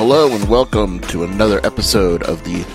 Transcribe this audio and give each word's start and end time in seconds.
Hello 0.00 0.34
and 0.34 0.48
welcome 0.48 0.98
to 1.08 1.24
another 1.24 1.60
episode 1.62 2.22
of 2.22 2.42
the 2.42 2.66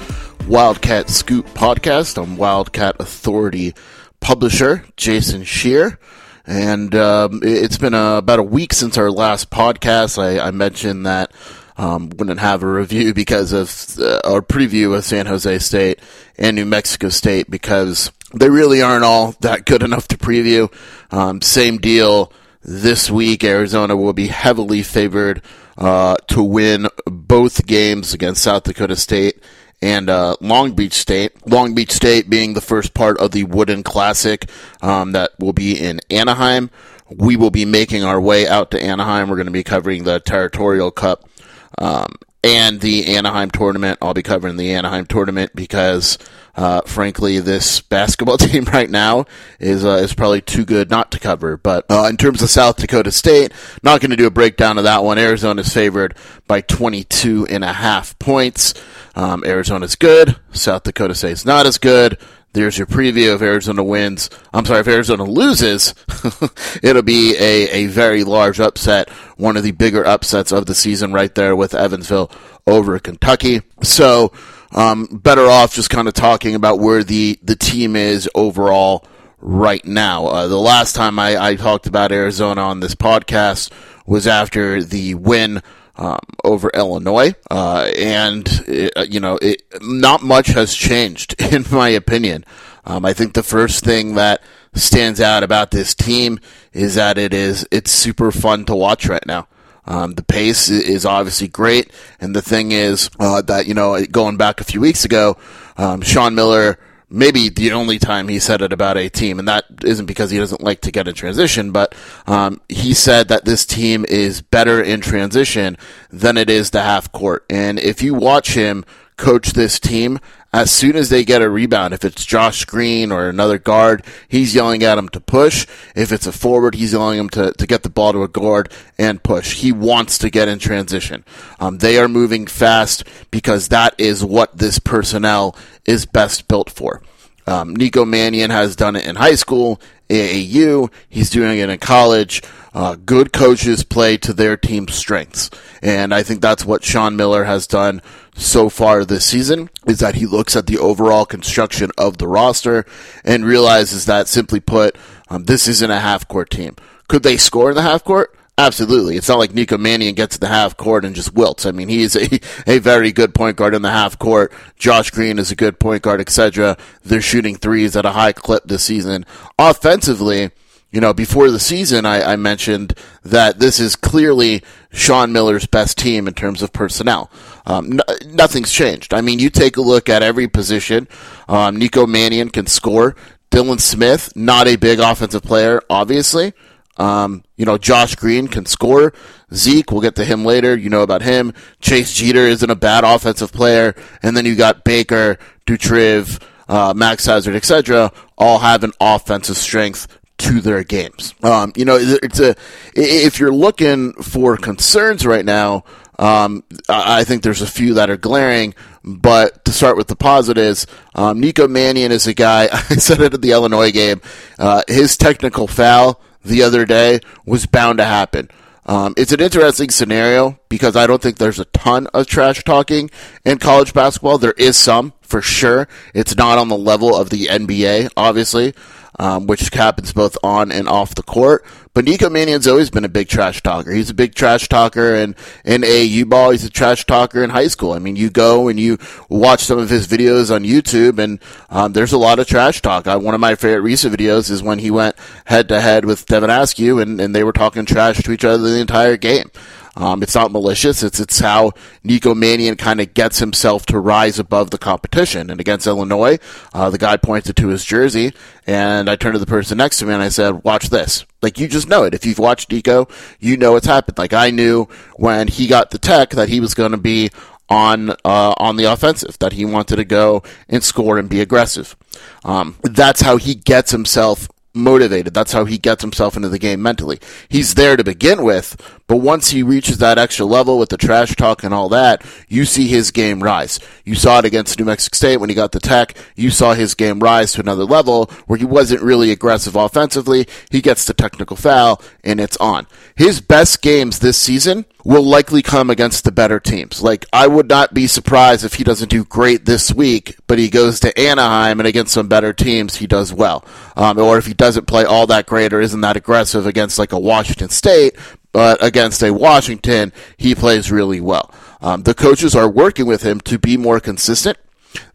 Wildcat 0.48 1.09
Scoop 1.09 1.48
podcast. 1.55 2.21
I'm 2.21 2.37
Wildcat 2.37 2.98
Authority 3.00 3.74
publisher 4.19 4.85
Jason 4.96 5.43
Scheer, 5.43 5.98
And 6.46 6.93
um, 6.93 7.40
it's 7.42 7.80
been 7.80 7.96
uh, 7.96 8.20
about 8.20 8.38
a 8.38 8.43
week 8.43 8.73
since 8.73 8.96
our 9.00 9.10
last 9.10 9.50
podcast. 9.50 10.21
I, 10.21 10.39
I 10.39 10.52
mentioned 10.52 11.07
that 11.07 11.32
um, 11.78 12.11
wouldn't 12.16 12.42
have 12.42 12.61
a 12.61 12.68
review 12.68 13.11
because 13.16 13.54
of 13.54 13.98
uh, 14.00 14.20
our 14.23 14.44
preview 14.44 14.96
of 14.96 15.04
San 15.04 15.26
Jose 15.26 15.57
State 15.57 16.02
and 16.38 16.55
New 16.55 16.66
Mexico 16.66 17.10
State 17.10 17.50
because 17.50 18.12
they 18.36 18.52
really 18.52 18.84
aren't 18.84 19.04
all 19.04 19.32
that 19.39 19.66
good 19.66 19.82
enough 19.82 20.07
to 20.10 20.18
preview. 20.20 20.71
Um, 21.10 21.42
same 21.42 21.80
deal 21.80 22.32
this 22.62 23.10
week. 23.10 23.44
Arizona 23.44 23.96
will 23.96 24.14
be 24.14 24.28
heavily 24.28 24.84
favored 24.84 25.42
uh, 25.78 26.15
to 26.28 26.43
win 26.43 26.88
both 27.06 27.65
games 27.65 28.14
against 28.14 28.43
South 28.43 28.64
Dakota 28.64 28.96
State 28.96 29.42
and 29.82 30.10
uh, 30.10 30.36
Long 30.42 30.74
Beach 30.74 30.93
State. 30.93 31.48
Long 31.48 31.75
Beach 31.75 31.92
State 31.92 32.29
being 32.29 32.53
the 32.53 32.61
first 32.61 32.93
part 32.93 33.20
of 33.20 33.31
the 33.31 33.43
Wooden 33.43 33.84
Classic 33.84 34.49
um, 34.81 35.11
that 35.11 35.31
will 35.39 35.53
be 35.53 35.79
in 35.79 35.99
Anaheim. 36.09 36.70
We 37.09 37.35
will 37.35 37.51
be 37.51 37.65
making 37.65 38.03
our 38.03 38.20
way 38.20 38.48
out 38.48 38.71
to 38.71 38.81
Anaheim. 38.81 39.29
We're 39.29 39.35
going 39.35 39.45
to 39.45 39.51
be 39.51 39.63
covering 39.63 40.03
the 40.03 40.20
Territorial 40.20 40.91
Cup 40.91 41.29
um, 41.77 42.15
and 42.43 42.81
the 42.81 43.15
Anaheim 43.15 43.51
tournament. 43.51 43.99
I'll 44.01 44.13
be 44.13 44.23
covering 44.23 44.57
the 44.57 44.73
Anaheim 44.73 45.05
tournament 45.05 45.51
because, 45.53 46.17
uh, 46.55 46.81
frankly, 46.81 47.39
this 47.39 47.81
basketball 47.81 48.37
team 48.39 48.63
right 48.65 48.89
now 48.89 49.25
is 49.59 49.83
uh, 49.83 49.95
is 49.95 50.13
probably 50.13 50.41
too 50.41 50.65
good 50.65 50.89
not 50.89 51.11
to 51.11 51.19
cover. 51.19 51.57
But 51.57 51.85
uh, 51.89 52.07
in 52.09 52.17
terms 52.17 52.41
of 52.41 52.49
South 52.49 52.77
Dakota 52.77 53.11
State, 53.11 53.51
not 53.83 54.01
going 54.01 54.11
to 54.11 54.17
do 54.17 54.27
a 54.27 54.31
breakdown 54.31 54.77
of 54.77 54.83
that 54.85 55.03
one. 55.03 55.17
Arizona 55.17 55.61
is 55.61 55.73
favored 55.73 56.15
by 56.47 56.61
22 56.61 57.47
and 57.49 57.63
a 57.63 57.73
half 57.73 58.17
points. 58.20 58.73
Um, 59.15 59.43
Arizona's 59.43 59.95
good. 59.95 60.37
South 60.51 60.84
Dakota 60.84 61.15
State 61.15 61.31
is 61.31 61.45
not 61.45 61.65
as 61.65 61.77
good. 61.77 62.17
There's 62.55 62.77
your 62.77 62.87
preview 62.87 63.34
of 63.34 63.41
Arizona 63.41 63.84
wins. 63.84 64.30
I'm 64.53 64.64
sorry, 64.64 64.80
if 64.80 64.88
Arizona 64.88 65.25
loses, 65.25 65.94
it'll 66.81 67.02
be 67.02 67.36
a, 67.36 67.69
a 67.69 67.88
very 67.88 68.23
large 68.23 68.62
upset, 68.62 69.09
one 69.36 69.58
of 69.58 69.64
the 69.64 69.73
bigger 69.73 70.08
upsets 70.08 70.53
of 70.53 70.66
the 70.66 70.73
season 70.73 71.12
right 71.12 71.36
there 71.36 71.53
with 71.53 71.75
Evansville 71.75 72.31
over 72.66 72.97
Kentucky. 72.97 73.62
So, 73.84 74.31
um, 74.76 75.06
better 75.06 75.45
off 75.45 75.73
just 75.73 75.90
kind 75.90 76.08
of 76.08 76.14
talking 76.14 76.54
about 76.54 76.80
where 76.80 77.04
the, 77.04 77.40
the 77.42 77.56
team 77.56 77.95
is 77.95 78.30
overall 78.36 79.08
right 79.40 79.84
now. 79.86 80.28
Uh, 80.28 80.48
the 80.48 80.59
last 80.59 80.95
time 80.95 81.18
I, 81.18 81.52
I 81.52 81.56
talked 81.56 81.88
about 81.88 82.12
Arizona 82.12 82.62
on 82.62 82.81
this 82.81 82.94
podcast 82.94 83.72
was 84.06 84.28
after 84.28 84.84
the 84.84 85.16
win 85.16 85.64
um, 85.98 86.20
over 86.44 86.70
Illinois, 86.73 87.34
uh, 87.50 87.90
and 87.98 88.46
it, 88.68 88.94
uh, 88.98 89.06
you 89.09 89.22
know, 89.22 89.40
it, 89.42 89.64
not 89.81 90.22
much 90.22 90.48
has 90.48 90.76
changed 90.76 91.42
in 91.53 91.64
my 91.72 91.90
opinion. 91.90 92.44
Um, 92.84 93.06
I 93.06 93.14
think 93.14 93.34
the 93.34 93.44
first 93.44 93.84
thing 93.84 94.16
that 94.16 94.44
stands 94.73 95.22
out 95.22 95.42
about 95.42 95.72
this 95.72 95.96
team 95.96 96.40
is 96.73 96.96
that 96.96 97.18
it 97.18 97.34
is 97.34 97.66
it's 97.72 97.92
super 97.92 98.31
fun 98.31 98.66
to 98.66 98.76
watch 98.76 99.08
right 99.08 99.26
now. 99.26 99.48
Um, 99.88 100.14
the 100.14 100.23
pace 100.23 100.69
is 100.69 101.05
obviously 101.05 101.47
great, 101.47 101.91
and 102.19 102.36
the 102.36 102.41
thing 102.41 102.72
is 102.72 103.09
uh, 103.19 103.41
that 103.44 103.67
you 103.67 103.73
know, 103.73 104.03
going 104.05 104.38
back 104.38 104.59
a 104.61 104.64
few 104.64 104.81
weeks 104.81 105.05
ago, 105.05 105.38
um, 105.78 106.02
Sean 106.02 106.36
Miller 106.36 106.80
maybe 107.09 107.50
the 107.50 107.72
only 107.72 108.00
time 108.00 108.28
he 108.28 108.39
said 108.39 108.61
it 108.61 108.73
about 108.73 108.97
a 108.97 109.09
team, 109.09 109.39
and 109.39 109.47
that 109.47 109.66
isn't 109.83 110.06
because 110.06 110.31
he 110.31 110.38
doesn't 110.38 110.61
like 110.61 110.81
to 110.81 110.91
get 110.91 111.08
in 111.08 111.13
transition, 111.13 111.72
but 111.72 111.95
um, 112.28 112.59
he 112.67 112.94
said 112.94 113.28
that 113.28 113.45
this 113.45 113.66
team 113.66 114.06
is 114.09 114.41
better 114.41 114.81
in 114.81 115.02
transition 115.02 115.78
than 116.09 116.38
it 116.38 116.50
is 116.50 116.72
the 116.72 116.81
half 116.81 117.11
court. 117.11 117.45
And 117.50 117.80
if 117.80 118.02
you 118.02 118.13
watch 118.13 118.53
him 118.53 118.86
coach 119.17 119.53
this 119.53 119.80
team, 119.80 120.19
as 120.56 120.72
soon 120.72 120.96
as 120.96 121.09
they 121.09 121.25
get 121.25 121.41
a 121.41 121.50
rebound, 121.50 121.94
if 121.94 122.06
it's 122.06 122.24
Josh 122.24 122.63
Green 122.63 123.12
or 123.12 123.28
another 123.28 123.57
guard, 123.57 124.06
he's 124.30 124.56
yelling 124.56 124.84
at 124.84 124.96
them 124.96 125.09
to 125.09 125.19
push. 125.19 125.68
If 125.97 126.13
it's 126.13 126.28
a 126.28 126.31
forward, 126.31 126.75
he's 126.75 126.94
yelling 126.94 127.18
them 127.18 127.30
to, 127.31 127.52
to 127.52 127.68
get 127.68 127.84
the 127.84 127.90
ball 127.90 128.13
to 128.13 128.24
a 128.24 128.30
guard 128.30 128.72
and 128.97 129.22
push. 129.22 129.56
He 129.56 129.74
wants 129.74 130.18
to 130.19 130.30
get 130.30 130.47
in 130.47 130.57
transition. 130.59 131.25
Um, 131.59 131.80
they 131.80 132.00
are 132.00 132.07
moving 132.07 132.47
fast 132.47 133.03
because 133.31 133.68
that 133.68 133.96
is 133.97 134.24
what 134.24 134.57
this 134.57 134.80
personnel 134.80 135.57
is 135.85 136.06
best 136.06 136.47
built 136.47 136.69
for. 136.69 137.01
Um, 137.46 137.75
Nico 137.75 138.06
Mannion 138.06 138.50
has 138.50 138.78
done 138.78 138.96
it 138.96 139.06
in 139.06 139.18
high 139.18 139.35
school, 139.35 139.81
AAU. 140.09 140.90
He's 141.09 141.30
doing 141.30 141.59
it 141.59 141.69
in 141.69 141.80
college. 141.80 142.41
Uh, 142.75 142.97
good 143.06 143.31
coaches 143.31 143.86
play 143.86 144.18
to 144.18 144.34
their 144.34 144.58
team's 144.58 144.94
strengths. 144.94 145.50
And 145.81 146.13
I 146.13 146.24
think 146.24 146.41
that's 146.41 146.66
what 146.66 146.84
Sean 146.84 147.16
Miller 147.16 147.46
has 147.46 147.68
done 147.68 148.02
so 148.36 148.68
far 148.68 149.06
this 149.06 149.25
season 149.25 149.69
is 149.88 150.00
that 150.00 150.16
he 150.16 150.25
looks 150.25 150.58
at 150.58 150.68
the 150.68 150.78
overall 150.78 151.25
construction 151.25 151.90
of 151.97 152.18
the 152.18 152.28
roster 152.28 152.86
and 153.24 153.46
realizes 153.46 154.08
that 154.08 154.28
simply 154.28 154.59
put, 154.59 154.97
um, 155.30 155.46
this 155.46 155.69
isn't 155.69 155.90
a 155.90 156.02
half 156.02 156.28
court 156.28 156.50
team. 156.50 156.75
Could 157.08 157.24
they 157.24 157.38
score 157.38 157.69
in 157.69 157.75
the 157.75 157.81
half 157.81 158.03
court? 158.03 158.36
Absolutely. 158.58 159.16
It's 159.16 159.30
not 159.30 159.40
like 159.40 159.53
Nico 159.53 159.78
Mannion 159.78 160.13
gets 160.13 160.36
to 160.36 160.42
the 160.42 160.47
half 160.47 160.75
court 160.75 161.06
and 161.06 161.16
just 161.16 161.34
wilts. 161.34 161.66
I 161.66 161.72
mean, 161.72 161.88
he 161.88 162.03
is 162.03 162.18
a, 162.18 162.40
a 162.68 162.80
very 162.80 163.13
good 163.13 163.34
point 163.34 163.56
guard 163.56 163.74
in 163.74 163.84
the 163.84 163.92
half 163.92 164.19
court. 164.19 164.52
Josh 164.75 165.12
Green 165.12 165.40
is 165.40 165.50
a 165.50 165.56
good 165.56 165.80
point 165.80 166.03
guard, 166.03 166.19
etc. 166.19 166.75
They're 167.03 167.22
shooting 167.22 167.56
threes 167.56 167.96
at 167.96 168.06
a 168.06 168.12
high 168.12 168.34
clip 168.34 168.66
this 168.66 168.84
season. 168.84 169.25
Offensively, 169.57 170.52
you 170.95 171.01
know, 171.01 171.13
before 171.13 171.51
the 171.51 171.59
season, 171.59 172.06
I, 172.06 172.22
I, 172.22 172.35
mentioned 172.38 172.94
that 173.22 173.59
this 173.59 173.81
is 173.81 173.97
clearly 173.97 174.63
Sean 174.94 175.33
Miller's 175.33 175.67
best 175.67 175.97
team 175.97 176.25
in 176.25 176.33
terms 176.33 176.61
of 176.61 176.72
personnel. 176.72 177.29
Um, 177.66 178.00
nothing's 178.28 178.72
changed. 178.72 179.13
I 179.13 179.19
mean, 179.19 179.39
you 179.39 179.50
take 179.50 179.75
a 179.75 179.81
look 179.81 180.07
at 180.07 180.23
every 180.23 180.47
position. 180.47 181.09
Um, 181.50 181.75
Nico 181.75 182.07
Mannion 182.07 182.50
can 182.50 182.66
score. 182.66 183.13
Dylan 183.51 183.81
Smith, 183.81 184.33
not 184.38 184.69
a 184.69 184.78
big 184.78 185.01
offensive 185.01 185.44
player, 185.44 185.81
obviously. 185.89 186.53
Um, 186.95 187.44
you 187.57 187.66
know, 187.66 187.77
Josh 187.77 188.16
Green 188.16 188.47
can 188.47 188.66
score. 188.66 189.12
Zeke, 189.53 189.91
we'll 189.91 190.00
get 190.00 190.16
to 190.16 190.23
him 190.23 190.45
later. 190.45 190.77
You 190.77 190.89
know 190.89 191.01
about 191.01 191.23
him. 191.23 191.53
Chase 191.81 192.13
Jeter 192.13 192.47
isn't 192.47 192.69
a 192.69 192.75
bad 192.75 193.03
offensive 193.03 193.51
player. 193.51 193.95
And 194.23 194.38
then 194.38 194.45
you 194.45 194.56
got 194.56 194.85
Baker, 194.85 195.39
Doutrive, 195.66 196.41
uh, 196.69 196.94
Max 196.95 197.25
Hazzard, 197.25 197.56
etc., 197.56 198.13
all 198.38 198.59
have 198.59 198.85
an 198.85 198.94
offensive 199.01 199.57
strength 199.57 200.07
to 200.38 200.62
their 200.62 200.84
games. 200.84 201.34
Um, 201.44 201.72
you 201.75 201.85
know, 201.85 201.97
it's 202.00 202.40
a 202.40 202.56
if 202.94 203.40
you're 203.40 203.53
looking 203.53 204.13
for 204.13 204.57
concerns 204.57 205.25
right 205.25 205.46
now, 205.46 205.84
um, 206.19 206.63
I 206.90 207.23
think 207.23 207.44
there's 207.44 207.62
a 207.62 207.68
few 207.68 207.96
that 207.96 208.09
are 208.09 208.18
glaring. 208.18 208.75
But 209.03 209.66
to 209.66 209.72
start 209.72 209.97
with 209.97 210.07
the 210.07 210.16
positives, 210.16 210.88
um, 211.13 211.40
Nico 211.40 211.68
Mannion 211.68 212.12
is 212.12 212.28
a 212.28 212.34
guy. 212.34 212.63
I 212.72 212.95
said 212.95 213.22
it 213.22 213.34
at 213.34 213.41
the 213.41 213.51
Illinois 213.51 213.91
game. 213.91 214.22
Uh, 214.57 214.81
his 214.88 215.18
technical 215.18 215.68
foul 215.68 216.22
the 216.44 216.63
other 216.63 216.85
day 216.85 217.19
was 217.45 217.66
bound 217.66 218.00
to 218.00 218.06
happen. 218.06 218.50
Um, 218.88 219.16
it's 219.18 219.31
an 219.31 219.41
interesting 219.41 219.90
scenario 219.90 220.59
because 220.69 220.95
I 220.95 221.07
don't 221.07 221.19
think 221.19 221.38
there's 221.38 221.59
a 221.59 221.66
ton 221.66 222.06
of 222.13 222.28
trash 222.28 222.63
talking 222.63 223.09
in 223.44 223.57
college 223.57 223.94
basketball. 223.94 224.38
There 224.38 224.53
is 224.57 224.78
some, 224.78 225.13
for 225.22 225.41
sure. 225.41 225.88
It's 226.13 226.38
not 226.38 226.59
on 226.59 226.68
the 226.68 226.78
level 226.78 227.16
of 227.16 227.31
the 227.31 227.47
NBA, 227.47 228.12
obviously 228.16 228.75
um, 229.20 229.48
which 229.48 229.70
happens 229.74 230.14
both 230.14 230.38
on 230.44 230.72
and 230.72 230.88
off 230.88 231.16
the 231.16 231.24
court. 231.24 231.66
But 231.94 232.03
Nico 232.03 232.30
Mannion's 232.30 232.68
always 232.68 232.90
been 232.90 233.06
a 233.06 233.09
big 233.09 233.30
trash 233.30 233.64
talker. 233.64 233.92
He's 233.92 234.09
a 234.09 234.14
big 234.14 234.36
trash 234.36 234.68
talker 234.68 235.16
in, 235.16 235.34
in 235.64 235.81
AAU 235.81 236.28
ball. 236.28 236.52
He's 236.52 236.66
a 236.66 236.70
trash 236.70 237.06
talker 237.06 237.42
in 237.42 237.50
high 237.50 237.68
school. 237.68 237.94
I 237.94 238.00
mean, 238.00 238.18
you 238.18 238.30
go 238.30 238.68
and 238.68 238.78
you 238.78 238.98
watch 239.30 239.62
some 239.62 239.80
of 239.80 239.90
his 239.90 240.06
videos 240.06 240.54
on 240.54 240.64
YouTube 240.66 241.20
and, 241.20 241.40
um, 241.70 241.94
there's 241.94 242.12
a 242.12 242.18
lot 242.18 242.40
of 242.40 242.48
trash 242.48 242.81
talk. 242.81 243.08
Uh, 243.08 243.18
one 243.18 243.34
of 243.34 243.40
my 243.40 243.56
favorite 243.56 243.81
recent 243.81 244.14
videos 244.14 244.52
is 244.52 244.62
when 244.62 244.80
he 244.80 244.92
went 244.92 245.16
head 245.46 245.70
to 245.70 245.80
head 245.80 246.04
with 246.04 246.25
Devin 246.25 246.50
Askew 246.50 247.00
and, 247.00 247.22
and 247.22 247.34
they 247.34 247.46
were 247.46 247.54
talking 247.54 247.86
trash 247.86 248.22
to 248.22 248.31
each 248.34 248.44
other 248.44 248.62
the 248.62 248.80
entire 248.80 249.16
game. 249.16 249.50
Um, 249.95 250.21
it's 250.24 250.36
not 250.36 250.51
malicious. 250.51 251.03
It's 251.03 251.19
it's 251.19 251.39
how 251.39 251.71
Nico 252.03 252.36
Mannion 252.36 252.75
kind 252.75 253.00
of 253.00 253.13
gets 253.13 253.39
himself 253.39 253.86
to 253.88 254.00
rise 254.00 254.39
above 254.39 254.71
the 254.71 254.77
competition. 254.77 255.50
And 255.50 255.59
against 255.59 255.88
Illinois, 255.88 256.38
uh, 256.74 256.89
the 256.89 256.97
guy 256.97 257.18
pointed 257.18 257.56
to 257.57 257.68
his 257.69 257.86
jersey, 257.86 258.33
and 258.68 259.09
I 259.09 259.15
turned 259.15 259.36
to 259.36 259.39
the 259.39 259.45
person 259.45 259.77
next 259.77 260.00
to 260.00 260.06
me 260.06 260.13
and 260.13 260.21
I 260.21 260.30
said, 260.30 260.63
"Watch 260.63 260.89
this." 260.89 261.25
Like 261.42 261.59
you 261.59 261.68
just 261.68 261.88
know 261.88 262.03
it. 262.03 262.13
If 262.13 262.25
you've 262.25 262.39
watched 262.39 262.71
Nico, 262.71 263.07
you 263.39 263.56
know 263.56 263.74
what's 263.74 263.88
happened. 263.88 264.18
Like 264.18 264.33
I 264.33 264.51
knew 264.51 264.88
when 265.15 265.47
he 265.47 265.68
got 265.68 265.92
the 265.92 266.00
tech 266.00 266.31
that 266.31 266.50
he 266.50 266.59
was 266.59 266.74
going 266.74 266.91
to 266.91 266.98
be 266.98 267.30
on 267.69 268.12
uh, 268.25 268.53
on 268.57 268.75
the 268.75 268.86
offensive, 268.86 269.39
that 269.39 269.53
he 269.53 269.65
wanted 269.65 269.95
to 269.95 270.06
go 270.06 270.44
and 270.69 270.83
score 270.83 271.18
and 271.18 271.30
be 271.30 271.41
aggressive. 271.41 271.95
Um, 272.44 272.77
that's 272.83 273.21
how 273.21 273.38
he 273.38 273.56
gets 273.56 273.91
himself 273.91 274.50
motivated. 274.75 275.33
That's 275.33 275.53
how 275.53 275.65
he 275.65 275.77
gets 275.77 276.01
himself 276.03 276.36
into 276.36 276.50
the 276.50 276.59
game 276.59 276.81
mentally. 276.81 277.19
He's 277.50 277.75
there 277.75 277.95
to 277.95 278.03
begin 278.03 278.44
with, 278.44 278.75
But 279.07 279.18
once 279.18 279.52
he 279.52 279.62
reaches 279.62 280.00
that 280.00 280.18
extra 280.18 280.46
level 280.46 280.80
with 280.80 280.90
the 280.90 280.98
trash 280.98 281.36
talk 281.36 281.63
and 281.63 281.74
all 281.74 281.90
that, 281.90 282.25
you 282.48 282.66
see 282.66 282.88
his 282.88 283.12
game 283.12 283.44
rise. 283.44 283.80
You 284.04 284.16
saw 284.16 284.40
it 284.40 284.46
against 284.46 284.80
New 284.80 284.86
Mexico 284.86 285.16
State 285.16 285.38
when 285.38 285.50
he 285.50 285.56
got 285.56 285.74
the 285.74 285.80
tech. 285.80 286.18
You 286.36 286.50
saw 286.50 286.74
his 286.74 286.96
game 286.96 287.19
rise 287.19 287.54
to 287.54 287.62
another 287.62 287.86
level 287.86 288.31
where 288.48 288.57
he 288.57 288.66
wasn't 288.66 289.04
really 289.04 289.31
aggressive 289.31 289.75
offensively. 289.75 290.48
He 290.72 290.81
gets 290.81 291.06
the 291.06 291.13
technical 291.13 291.56
foul 291.56 292.02
and 292.24 292.40
it's 292.40 292.57
on. 292.57 292.88
His 293.16 293.42
best 293.42 293.84
games 293.84 294.19
this 294.19 294.38
season 294.38 294.86
will 295.04 295.24
likely 295.24 295.62
come 295.62 295.92
against 295.92 296.24
the 296.24 296.31
better 296.31 296.60
teams. 296.60 297.04
Like, 297.04 297.28
I 297.31 297.46
would 297.46 297.69
not 297.69 297.94
be 297.94 298.08
surprised 298.08 298.66
if 298.66 298.74
he 298.74 298.84
doesn't 298.84 299.12
do 299.12 299.24
great 299.24 299.66
this 299.66 299.94
week, 299.94 300.36
but 300.48 300.58
he 300.58 300.68
goes 300.68 301.00
to 301.01 301.18
Anaheim 301.18 301.80
and 301.80 301.86
against 301.86 302.13
some 302.13 302.28
better 302.28 302.54
teams, 302.54 302.96
he 302.96 303.06
does 303.06 303.31
well. 303.31 303.63
Um, 303.96 304.18
or 304.18 304.40
if 304.40 304.48
he 304.48 304.56
doesn't 304.56 304.88
play 304.88 305.06
all 305.06 305.28
that 305.28 305.46
great 305.46 305.74
or 305.74 305.80
isn't 305.80 306.01
that 306.01 306.18
aggressive 306.18 306.66
against 306.66 306.98
like 306.98 307.12
a 307.12 307.19
Washington 307.19 307.69
State, 307.69 308.16
but 308.56 308.81
against 308.81 309.22
a 309.22 309.34
Washington, 309.34 310.13
he 310.38 310.56
plays 310.56 310.90
really 310.90 311.19
well. 311.19 311.54
Um, 311.81 312.04
the 312.04 312.13
coaches 312.13 312.56
are 312.56 312.69
working 312.69 313.06
with 313.06 313.22
him 313.22 313.42
to 313.42 313.60
be 313.60 313.75
more 313.75 314.00
consistent. 314.00 314.57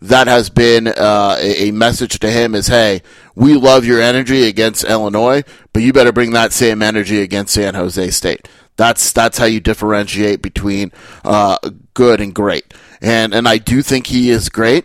That 0.02 0.28
has 0.28 0.50
been 0.50 0.88
uh, 0.88 1.36
a, 1.40 1.70
message 1.70 2.18
to 2.18 2.30
him 2.30 2.54
is, 2.54 2.66
hey, 2.66 3.00
we 3.34 3.54
love 3.54 3.86
your 3.86 3.98
energy 3.98 4.46
against 4.46 4.84
Illinois, 4.84 5.42
but 5.72 5.82
you 5.82 5.90
better 5.94 6.12
bring 6.12 6.32
that 6.32 6.52
same 6.52 6.82
energy 6.82 7.22
against 7.22 7.54
San 7.54 7.74
Jose 7.74 8.10
State. 8.10 8.46
That's 8.76 9.10
that's 9.10 9.38
how 9.38 9.46
you 9.46 9.58
differentiate 9.60 10.42
between 10.42 10.92
uh, 11.24 11.56
good 11.94 12.20
and 12.20 12.34
great. 12.34 12.74
And 13.00 13.32
and 13.32 13.48
I 13.48 13.56
do 13.56 13.80
think 13.80 14.08
he 14.08 14.28
is 14.28 14.50
great. 14.50 14.84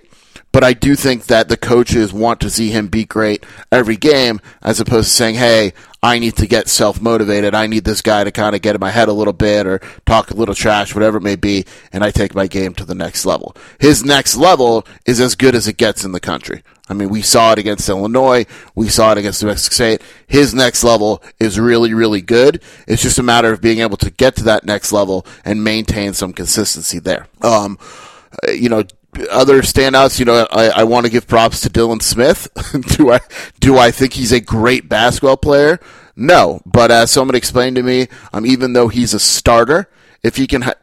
But 0.53 0.63
I 0.63 0.71
do 0.71 0.95
think 0.95 1.25
that 1.25 1.49
the 1.49 1.57
coaches 1.57 2.13
want 2.13 2.39
to 2.39 2.49
see 2.49 2.69
him 2.69 2.87
be 2.87 3.03
great 3.03 3.45
every 3.73 3.97
game 3.97 4.39
as 4.61 4.79
opposed 4.79 5.09
to 5.09 5.13
saying, 5.13 5.35
hey, 5.35 5.73
I 6.05 6.19
need 6.19 6.35
to 6.35 6.45
get 6.45 6.69
self 6.69 7.01
motivated. 7.01 7.55
I 7.55 7.65
need 7.65 7.83
this 7.83 8.03
guy 8.03 8.23
to 8.23 8.31
kind 8.31 8.55
of 8.55 8.61
get 8.61 8.75
in 8.75 8.79
my 8.79 8.91
head 8.91 9.07
a 9.07 9.13
little 9.13 9.33
bit 9.33 9.65
or 9.65 9.79
talk 10.05 10.29
a 10.29 10.35
little 10.35 10.53
trash, 10.53 10.93
whatever 10.93 11.17
it 11.17 11.23
may 11.23 11.35
be, 11.35 11.65
and 11.91 12.03
I 12.03 12.11
take 12.11 12.35
my 12.35 12.45
game 12.45 12.75
to 12.75 12.85
the 12.85 12.93
next 12.93 13.25
level. 13.25 13.55
His 13.79 14.05
next 14.05 14.35
level 14.35 14.85
is 15.07 15.19
as 15.19 15.33
good 15.33 15.55
as 15.55 15.67
it 15.67 15.77
gets 15.77 16.05
in 16.05 16.11
the 16.11 16.19
country. 16.19 16.61
I 16.87 16.93
mean, 16.93 17.09
we 17.09 17.23
saw 17.23 17.53
it 17.53 17.57
against 17.57 17.89
Illinois. 17.89 18.45
We 18.75 18.87
saw 18.87 19.13
it 19.13 19.17
against 19.17 19.41
New 19.41 19.49
Mexico 19.49 19.73
State. 19.73 20.03
His 20.27 20.53
next 20.53 20.83
level 20.83 21.23
is 21.39 21.59
really, 21.59 21.95
really 21.95 22.21
good. 22.21 22.61
It's 22.87 23.01
just 23.01 23.17
a 23.17 23.23
matter 23.23 23.51
of 23.51 23.59
being 23.59 23.79
able 23.79 23.97
to 23.97 24.11
get 24.11 24.35
to 24.35 24.43
that 24.43 24.63
next 24.63 24.91
level 24.91 25.25
and 25.43 25.63
maintain 25.63 26.13
some 26.13 26.33
consistency 26.33 26.99
there. 26.99 27.27
Um, 27.41 27.79
you 28.47 28.69
know, 28.69 28.83
other 29.31 29.61
standouts, 29.61 30.19
you 30.19 30.25
know, 30.25 30.47
I, 30.51 30.69
I 30.69 30.83
want 30.83 31.05
to 31.05 31.11
give 31.11 31.27
props 31.27 31.61
to 31.61 31.69
Dylan 31.69 32.01
Smith. 32.01 32.47
do 32.97 33.11
I 33.11 33.19
do 33.59 33.77
I 33.77 33.91
think 33.91 34.13
he's 34.13 34.31
a 34.31 34.39
great 34.39 34.89
basketball 34.89 35.37
player? 35.37 35.79
No, 36.15 36.61
but 36.65 36.91
as 36.91 37.11
someone 37.11 37.35
explained 37.35 37.75
to 37.75 37.83
me, 37.83 38.07
um, 38.33 38.45
even 38.45 38.73
though 38.73 38.87
he's 38.87 39.13
a 39.13 39.19
starter, 39.19 39.89
if 40.23 40.37
he 40.37 40.47
can 40.47 40.61
ha- 40.63 40.75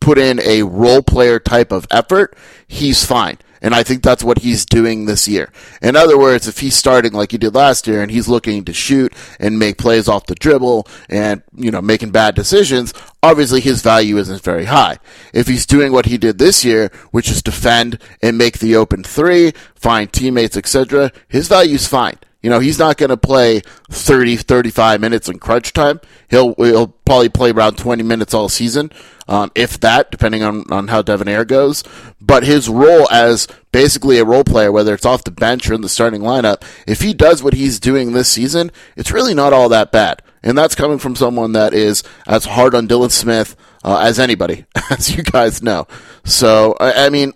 put 0.00 0.18
in 0.18 0.40
a 0.40 0.62
role 0.62 1.02
player 1.02 1.38
type 1.38 1.72
of 1.72 1.86
effort, 1.90 2.36
he's 2.68 3.04
fine. 3.04 3.38
And 3.60 3.74
I 3.74 3.82
think 3.82 4.02
that's 4.02 4.24
what 4.24 4.38
he's 4.38 4.64
doing 4.64 5.06
this 5.06 5.26
year. 5.26 5.50
In 5.82 5.96
other 5.96 6.18
words, 6.18 6.46
if 6.46 6.58
he's 6.58 6.74
starting 6.76 7.12
like 7.12 7.30
he 7.32 7.38
did 7.38 7.54
last 7.54 7.86
year 7.86 8.02
and 8.02 8.10
he's 8.10 8.28
looking 8.28 8.64
to 8.64 8.72
shoot 8.72 9.12
and 9.40 9.58
make 9.58 9.78
plays 9.78 10.08
off 10.08 10.26
the 10.26 10.34
dribble 10.34 10.86
and, 11.08 11.42
you 11.54 11.70
know, 11.70 11.82
making 11.82 12.10
bad 12.10 12.34
decisions, 12.34 12.92
obviously 13.22 13.60
his 13.60 13.82
value 13.82 14.18
isn't 14.18 14.42
very 14.42 14.66
high. 14.66 14.98
If 15.32 15.46
he's 15.46 15.66
doing 15.66 15.92
what 15.92 16.06
he 16.06 16.18
did 16.18 16.38
this 16.38 16.64
year, 16.64 16.90
which 17.10 17.30
is 17.30 17.42
defend 17.42 17.98
and 18.22 18.38
make 18.38 18.58
the 18.58 18.76
open 18.76 19.02
three, 19.02 19.52
find 19.74 20.12
teammates, 20.12 20.56
etc., 20.56 21.12
his 21.28 21.48
value's 21.48 21.86
fine. 21.86 22.18
You 22.46 22.50
know, 22.50 22.60
he's 22.60 22.78
not 22.78 22.96
going 22.96 23.08
to 23.08 23.16
play 23.16 23.62
30, 23.90 24.36
35 24.36 25.00
minutes 25.00 25.28
in 25.28 25.40
crunch 25.40 25.72
time. 25.72 26.00
He'll, 26.30 26.54
he'll 26.54 26.86
probably 26.86 27.28
play 27.28 27.50
around 27.50 27.76
20 27.76 28.04
minutes 28.04 28.32
all 28.34 28.48
season, 28.48 28.92
um, 29.26 29.50
if 29.56 29.80
that, 29.80 30.12
depending 30.12 30.44
on, 30.44 30.62
on 30.70 30.86
how 30.86 31.02
Devonaire 31.02 31.44
goes. 31.44 31.82
But 32.20 32.44
his 32.44 32.68
role 32.68 33.10
as 33.10 33.48
basically 33.72 34.20
a 34.20 34.24
role 34.24 34.44
player, 34.44 34.70
whether 34.70 34.94
it's 34.94 35.04
off 35.04 35.24
the 35.24 35.32
bench 35.32 35.68
or 35.68 35.74
in 35.74 35.80
the 35.80 35.88
starting 35.88 36.20
lineup, 36.20 36.62
if 36.86 37.00
he 37.00 37.12
does 37.12 37.42
what 37.42 37.54
he's 37.54 37.80
doing 37.80 38.12
this 38.12 38.28
season, 38.28 38.70
it's 38.94 39.10
really 39.10 39.34
not 39.34 39.52
all 39.52 39.68
that 39.70 39.90
bad. 39.90 40.22
And 40.44 40.56
that's 40.56 40.76
coming 40.76 40.98
from 40.98 41.16
someone 41.16 41.50
that 41.50 41.74
is 41.74 42.04
as 42.28 42.44
hard 42.44 42.76
on 42.76 42.86
Dylan 42.86 43.10
Smith 43.10 43.56
uh, 43.82 43.98
as 43.98 44.20
anybody, 44.20 44.66
as 44.92 45.16
you 45.16 45.24
guys 45.24 45.64
know. 45.64 45.88
So, 46.22 46.76
I, 46.78 47.06
I 47.06 47.10
mean, 47.10 47.32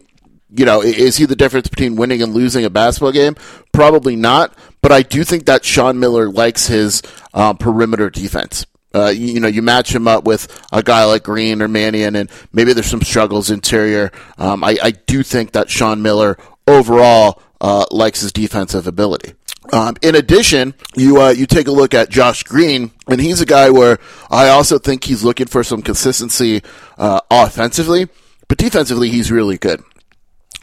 you 0.55 0.65
know, 0.65 0.83
is 0.83 1.17
he 1.17 1.27
the 1.27 1.37
difference 1.37 1.69
between 1.69 1.97
winning 1.97 2.23
and 2.23 2.35
losing 2.35 2.65
a 2.65 2.71
basketball 2.71 3.13
game? 3.13 3.37
Probably 3.73 4.17
not. 4.17 4.55
But 4.83 4.93
I 4.93 5.03
do 5.03 5.25
think 5.25 5.47
that 5.47 5.65
Sean 5.65 5.99
Miller 5.99 6.31
likes 6.31 6.67
his 6.67 7.03
uh, 7.35 7.55
perimeter 7.55 8.11
defense. 8.11 8.67
Uh, 8.93 9.09
you, 9.09 9.35
you, 9.35 9.41
know, 9.41 9.49
you 9.49 9.63
match 9.63 9.95
him 9.95 10.09
up 10.09 10.25
with 10.25 10.49
a 10.73 10.83
guy 10.83 11.05
like 11.05 11.23
Green 11.23 11.63
or 11.63 11.69
Mannion, 11.69 12.17
and 12.17 12.29
maybe 12.53 12.73
there's 12.73 12.91
some 12.91 13.03
struggles 13.03 13.51
interior. 13.51 14.11
Um, 14.37 14.65
I, 14.65 14.79
I, 14.83 14.91
do 14.91 15.23
think 15.23 15.53
that 15.53 15.71
Sean 15.71 16.03
Miller 16.03 16.37
overall 16.67 17.41
uh, 17.61 17.87
likes 17.93 18.23
his 18.23 18.33
defensive 18.33 18.89
ability. 18.89 19.35
Um, 19.73 19.97
in 20.03 20.17
addition, 20.17 20.75
you 20.97 21.21
uh, 21.21 21.31
you 21.31 21.47
take 21.47 21.69
a 21.69 21.73
look 21.73 21.95
at 21.95 22.11
Josh 22.11 22.43
Green, 22.43 22.91
and 23.07 23.21
he's 23.21 23.41
a 23.41 23.47
guy 23.47 23.71
where 23.71 23.99
I 24.29 24.49
also 24.49 24.79
think 24.79 25.05
he's 25.05 25.23
looking 25.23 25.47
for 25.47 25.63
some 25.63 25.83
consistency 25.83 26.63
uh, 26.99 27.21
offensively, 27.31 28.09
but 28.49 28.59
defensively 28.59 29.11
he's 29.11 29.31
really 29.31 29.59
good. 29.59 29.85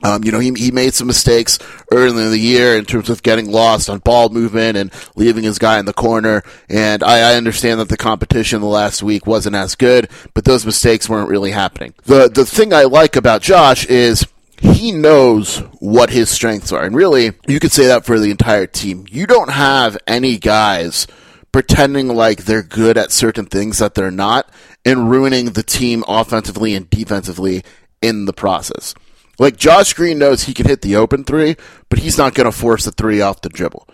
Um, 0.03 0.23
you 0.23 0.31
know, 0.31 0.39
he, 0.39 0.53
he 0.53 0.71
made 0.71 0.93
some 0.93 1.07
mistakes 1.07 1.57
early 1.91 2.23
in 2.23 2.29
the 2.29 2.37
year 2.37 2.77
in 2.77 2.85
terms 2.85 3.09
of 3.09 3.23
getting 3.23 3.51
lost 3.51 3.89
on 3.89 3.97
ball 3.99 4.29
movement 4.29 4.77
and 4.77 4.91
leaving 5.15 5.43
his 5.43 5.57
guy 5.57 5.79
in 5.79 5.85
the 5.85 5.93
corner. 5.93 6.43
And 6.69 7.03
I, 7.03 7.31
I 7.31 7.35
understand 7.35 7.79
that 7.79 7.89
the 7.89 7.97
competition 7.97 8.61
the 8.61 8.67
last 8.67 9.01
week 9.01 9.25
wasn't 9.25 9.55
as 9.55 9.75
good, 9.75 10.09
but 10.35 10.45
those 10.45 10.65
mistakes 10.65 11.09
weren't 11.09 11.29
really 11.29 11.51
happening. 11.51 11.95
The, 12.05 12.29
the 12.29 12.45
thing 12.45 12.73
I 12.73 12.83
like 12.83 13.15
about 13.15 13.41
Josh 13.41 13.85
is 13.87 14.25
he 14.59 14.91
knows 14.91 15.57
what 15.79 16.09
his 16.09 16.29
strengths 16.29 16.71
are. 16.71 16.83
And 16.83 16.95
really, 16.95 17.31
you 17.47 17.59
could 17.59 17.71
say 17.71 17.87
that 17.87 18.05
for 18.05 18.19
the 18.19 18.31
entire 18.31 18.67
team. 18.67 19.05
You 19.09 19.25
don't 19.25 19.51
have 19.51 19.97
any 20.07 20.37
guys 20.37 21.07
pretending 21.51 22.07
like 22.09 22.43
they're 22.43 22.63
good 22.63 22.97
at 22.97 23.11
certain 23.11 23.45
things 23.45 23.79
that 23.79 23.95
they're 23.95 24.11
not 24.11 24.49
and 24.85 25.09
ruining 25.09 25.51
the 25.51 25.63
team 25.63 26.03
offensively 26.07 26.75
and 26.75 26.89
defensively 26.89 27.63
in 28.01 28.25
the 28.25 28.33
process. 28.33 28.93
Like 29.39 29.57
Josh 29.57 29.93
Green 29.93 30.17
knows 30.17 30.43
he 30.43 30.53
can 30.53 30.67
hit 30.67 30.81
the 30.81 30.95
open 30.95 31.23
three, 31.23 31.55
but 31.89 31.99
he's 31.99 32.17
not 32.17 32.33
going 32.33 32.45
to 32.45 32.51
force 32.51 32.85
the 32.85 32.91
three 32.91 33.21
off 33.21 33.41
the 33.41 33.49
dribble. 33.49 33.87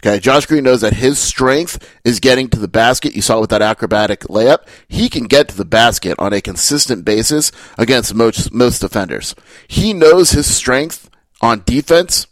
Okay, 0.00 0.20
Josh 0.20 0.46
Green 0.46 0.64
knows 0.64 0.82
that 0.82 0.94
his 0.94 1.18
strength 1.18 1.98
is 2.04 2.20
getting 2.20 2.48
to 2.50 2.58
the 2.58 2.68
basket. 2.68 3.16
You 3.16 3.22
saw 3.22 3.38
it 3.38 3.40
with 3.42 3.50
that 3.50 3.62
acrobatic 3.62 4.20
layup. 4.20 4.66
He 4.88 5.08
can 5.08 5.24
get 5.24 5.48
to 5.48 5.56
the 5.56 5.64
basket 5.64 6.14
on 6.18 6.32
a 6.32 6.40
consistent 6.40 7.04
basis 7.04 7.50
against 7.78 8.14
most, 8.14 8.52
most 8.52 8.80
defenders. 8.80 9.34
He 9.66 9.92
knows 9.92 10.30
his 10.30 10.54
strength 10.54 11.10
on 11.40 11.62
defense 11.64 12.26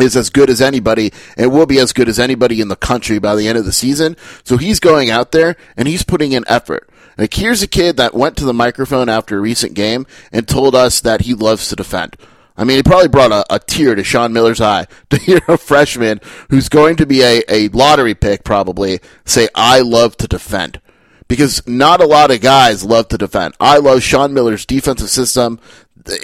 is 0.00 0.16
as 0.16 0.30
good 0.30 0.50
as 0.50 0.60
anybody 0.60 1.12
and 1.36 1.52
will 1.52 1.66
be 1.66 1.78
as 1.78 1.92
good 1.92 2.08
as 2.08 2.18
anybody 2.18 2.60
in 2.60 2.68
the 2.68 2.76
country 2.76 3.18
by 3.18 3.36
the 3.36 3.46
end 3.46 3.58
of 3.58 3.64
the 3.64 3.72
season. 3.72 4.16
So 4.42 4.56
he's 4.56 4.80
going 4.80 5.10
out 5.10 5.32
there 5.32 5.56
and 5.76 5.86
he's 5.86 6.02
putting 6.02 6.32
in 6.32 6.44
effort. 6.48 6.88
Like, 7.18 7.34
here's 7.34 7.62
a 7.62 7.68
kid 7.68 7.96
that 7.96 8.14
went 8.14 8.36
to 8.38 8.44
the 8.44 8.54
microphone 8.54 9.08
after 9.08 9.36
a 9.36 9.40
recent 9.40 9.74
game 9.74 10.06
and 10.30 10.46
told 10.46 10.74
us 10.74 11.00
that 11.00 11.22
he 11.22 11.34
loves 11.34 11.68
to 11.68 11.76
defend. 11.76 12.16
I 12.56 12.64
mean, 12.64 12.78
it 12.78 12.84
probably 12.84 13.08
brought 13.08 13.32
a, 13.32 13.44
a 13.54 13.58
tear 13.58 13.94
to 13.94 14.04
Sean 14.04 14.32
Miller's 14.32 14.60
eye 14.60 14.86
to 15.10 15.18
hear 15.18 15.40
a 15.48 15.56
freshman 15.56 16.20
who's 16.50 16.68
going 16.68 16.96
to 16.96 17.06
be 17.06 17.22
a, 17.22 17.42
a 17.48 17.68
lottery 17.68 18.14
pick 18.14 18.44
probably 18.44 19.00
say, 19.24 19.48
I 19.54 19.80
love 19.80 20.16
to 20.18 20.28
defend. 20.28 20.80
Because 21.28 21.66
not 21.66 22.02
a 22.02 22.06
lot 22.06 22.30
of 22.30 22.42
guys 22.42 22.84
love 22.84 23.08
to 23.08 23.16
defend. 23.16 23.54
I 23.58 23.78
love 23.78 24.02
Sean 24.02 24.34
Miller's 24.34 24.66
defensive 24.66 25.08
system, 25.08 25.60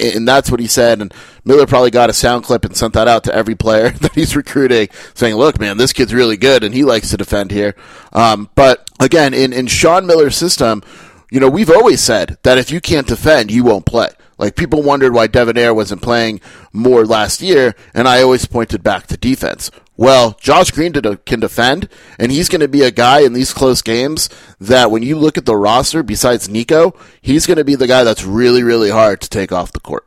and 0.01 0.27
that's 0.27 0.51
what 0.51 0.61
he 0.61 0.67
said. 0.67 1.01
And 1.01 1.13
Miller 1.45 1.67
probably 1.67 1.91
got 1.91 2.11
a 2.11 2.13
sound 2.13 2.45
clip 2.45 2.65
and 2.65 2.77
sent 2.77 2.95
that 2.95 3.09
out 3.09 3.25
to 3.25 3.35
every 3.35 3.55
player 3.55 3.91
that 4.01 4.15
he's 4.15 4.37
recruiting, 4.37 4.89
saying, 5.15 5.35
"Look, 5.37 5.59
man, 5.61 5.77
this 5.77 5.93
kid's 5.93 6.15
really 6.15 6.37
good, 6.37 6.65
and 6.65 6.75
he 6.75 6.85
likes 6.85 7.11
to 7.11 7.17
defend 7.17 7.51
here." 7.51 7.75
Um, 8.13 8.51
but 8.55 8.91
again, 9.01 9.35
in 9.35 9.53
in 9.53 9.67
Sean 9.67 10.07
Miller's 10.07 10.37
system, 10.37 10.83
you 11.31 11.41
know, 11.41 11.49
we've 11.49 11.71
always 11.71 12.01
said 12.01 12.39
that 12.43 12.59
if 12.59 12.71
you 12.71 12.81
can't 12.81 13.07
defend, 13.07 13.51
you 13.51 13.65
won't 13.65 13.87
play. 13.87 14.09
Like 14.39 14.57
people 14.57 14.83
wondered 14.83 15.13
why 15.13 15.27
Devonaire 15.27 15.75
wasn't 15.75 16.03
playing 16.03 16.41
more 16.73 17.05
last 17.05 17.43
year, 17.43 17.75
and 17.93 18.09
I 18.09 18.23
always 18.23 18.47
pointed 18.47 18.83
back 18.83 19.09
to 19.09 19.17
defense. 19.17 19.71
Well, 19.97 20.37
Josh 20.41 20.71
Green 20.71 20.93
can 20.93 21.41
defend, 21.41 21.89
and 22.21 22.31
he's 22.31 22.49
going 22.49 22.61
to 22.61 22.69
be 22.69 22.83
a 22.83 22.93
guy 22.93 23.21
in 23.21 23.33
these 23.33 23.53
close 23.53 23.83
games 23.83 24.31
that 24.61 24.93
when 24.93 25.03
you 25.03 25.17
look 25.17 25.37
at 25.37 25.45
the 25.45 25.57
roster, 25.57 26.05
besides 26.05 26.49
Nico, 26.49 26.95
he's 27.21 27.47
going 27.47 27.59
to 27.59 27.65
be 27.65 27.75
the 27.75 27.89
guy 27.89 28.05
that's 28.05 28.25
really, 28.25 28.63
really 28.63 28.91
hard 28.91 29.21
to 29.23 29.29
take 29.29 29.51
off 29.51 29.73
the 29.73 29.81
court. 29.81 30.07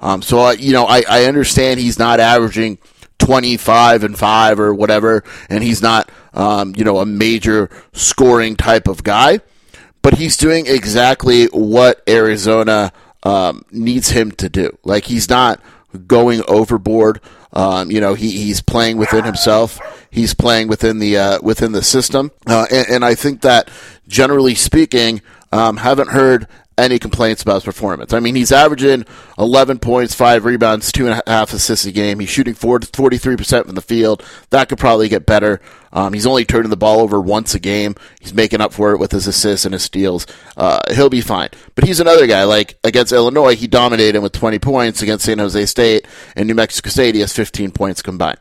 Um, 0.00 0.22
so, 0.22 0.38
I, 0.38 0.52
you 0.52 0.72
know, 0.72 0.86
I, 0.86 1.02
I 1.06 1.24
understand 1.24 1.80
he's 1.80 1.98
not 1.98 2.18
averaging 2.18 2.78
25 3.18 4.04
and 4.04 4.18
5 4.18 4.58
or 4.58 4.72
whatever, 4.72 5.22
and 5.50 5.62
he's 5.62 5.82
not, 5.82 6.10
um, 6.32 6.74
you 6.74 6.84
know, 6.84 7.00
a 7.00 7.06
major 7.06 7.68
scoring 7.92 8.56
type 8.56 8.88
of 8.88 9.04
guy, 9.04 9.40
but 10.00 10.14
he's 10.14 10.38
doing 10.38 10.66
exactly 10.66 11.46
what 11.46 12.02
Arizona 12.08 12.90
um, 13.22 13.64
needs 13.70 14.10
him 14.10 14.30
to 14.32 14.48
do. 14.48 14.76
Like, 14.84 15.04
he's 15.04 15.28
not 15.28 15.60
going 16.06 16.42
overboard 16.46 17.20
Um, 17.56 17.90
you 17.90 18.02
know, 18.02 18.12
he, 18.12 18.32
he's 18.32 18.60
playing 18.60 18.98
within 18.98 19.24
himself. 19.24 19.80
He's 20.10 20.34
playing 20.34 20.68
within 20.68 20.98
the 20.98 21.16
uh, 21.16 21.38
within 21.40 21.72
the 21.72 21.82
system, 21.82 22.30
uh, 22.46 22.66
and, 22.70 22.86
and, 22.88 23.04
I 23.04 23.14
think 23.14 23.40
that 23.40 23.70
generally 24.06 24.54
speaking, 24.54 25.22
um, 25.52 25.78
haven't 25.78 26.10
heard 26.10 26.48
any 26.78 26.98
complaints 26.98 27.42
about 27.42 27.54
his 27.54 27.64
performance. 27.64 28.12
I 28.12 28.20
mean, 28.20 28.34
he's 28.34 28.52
averaging 28.52 29.06
11 29.38 29.78
points, 29.78 30.14
five 30.14 30.44
rebounds, 30.44 30.92
two 30.92 31.06
and 31.06 31.20
a 31.26 31.30
half 31.30 31.52
assists 31.52 31.86
a 31.86 31.92
game. 31.92 32.20
He's 32.20 32.28
shooting 32.28 32.54
43% 32.54 33.66
from 33.66 33.74
the 33.74 33.80
field. 33.80 34.24
That 34.50 34.68
could 34.68 34.78
probably 34.78 35.08
get 35.08 35.26
better. 35.26 35.60
Um, 35.92 36.12
he's 36.12 36.26
only 36.26 36.44
turning 36.44 36.68
the 36.68 36.76
ball 36.76 37.00
over 37.00 37.20
once 37.20 37.54
a 37.54 37.58
game. 37.58 37.94
He's 38.20 38.34
making 38.34 38.60
up 38.60 38.74
for 38.74 38.92
it 38.92 38.98
with 38.98 39.12
his 39.12 39.26
assists 39.26 39.64
and 39.64 39.72
his 39.72 39.82
steals. 39.82 40.26
Uh, 40.56 40.80
he'll 40.92 41.08
be 41.08 41.22
fine. 41.22 41.48
But 41.74 41.84
he's 41.84 42.00
another 42.00 42.26
guy. 42.26 42.44
Like 42.44 42.78
against 42.84 43.12
Illinois, 43.12 43.56
he 43.56 43.66
dominated 43.66 44.20
with 44.20 44.32
20 44.32 44.58
points. 44.58 45.00
Against 45.00 45.24
San 45.24 45.38
Jose 45.38 45.66
State 45.66 46.06
and 46.34 46.46
New 46.46 46.54
Mexico 46.54 46.90
State, 46.90 47.14
he 47.14 47.22
has 47.22 47.32
15 47.32 47.70
points 47.70 48.02
combined. 48.02 48.38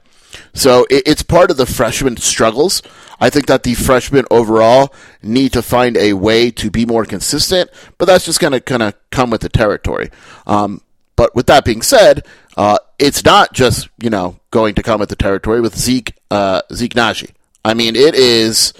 So 0.55 0.87
it, 0.89 1.03
it's 1.05 1.21
part 1.21 1.51
of 1.51 1.57
the 1.57 1.67
freshman 1.67 2.17
struggles. 2.17 2.81
I 3.19 3.29
think 3.29 3.45
that 3.45 3.63
the 3.63 3.75
freshmen 3.75 4.25
overall 4.31 4.93
need 5.21 5.53
to 5.53 5.61
find 5.61 5.95
a 5.95 6.13
way 6.13 6.49
to 6.51 6.71
be 6.71 6.85
more 6.85 7.05
consistent, 7.05 7.69
but 7.97 8.05
that's 8.05 8.25
just 8.25 8.39
going 8.39 8.53
to 8.53 8.59
kind 8.59 8.81
of 8.81 8.95
come 9.11 9.29
with 9.29 9.41
the 9.41 9.49
territory. 9.49 10.09
Um, 10.47 10.81
but 11.15 11.35
with 11.35 11.45
that 11.45 11.63
being 11.63 11.81
said, 11.81 12.25
uh, 12.57 12.77
it's 12.99 13.23
not 13.23 13.53
just 13.53 13.89
you 14.01 14.09
know 14.09 14.39
going 14.51 14.75
to 14.75 14.83
come 14.83 14.99
with 14.99 15.09
the 15.09 15.15
territory 15.15 15.61
with 15.61 15.77
Zeke 15.77 16.13
uh, 16.31 16.61
Zeke 16.73 16.93
Nnaji. 16.93 17.31
I 17.63 17.73
mean, 17.73 17.95
it 17.95 18.15
is. 18.15 18.73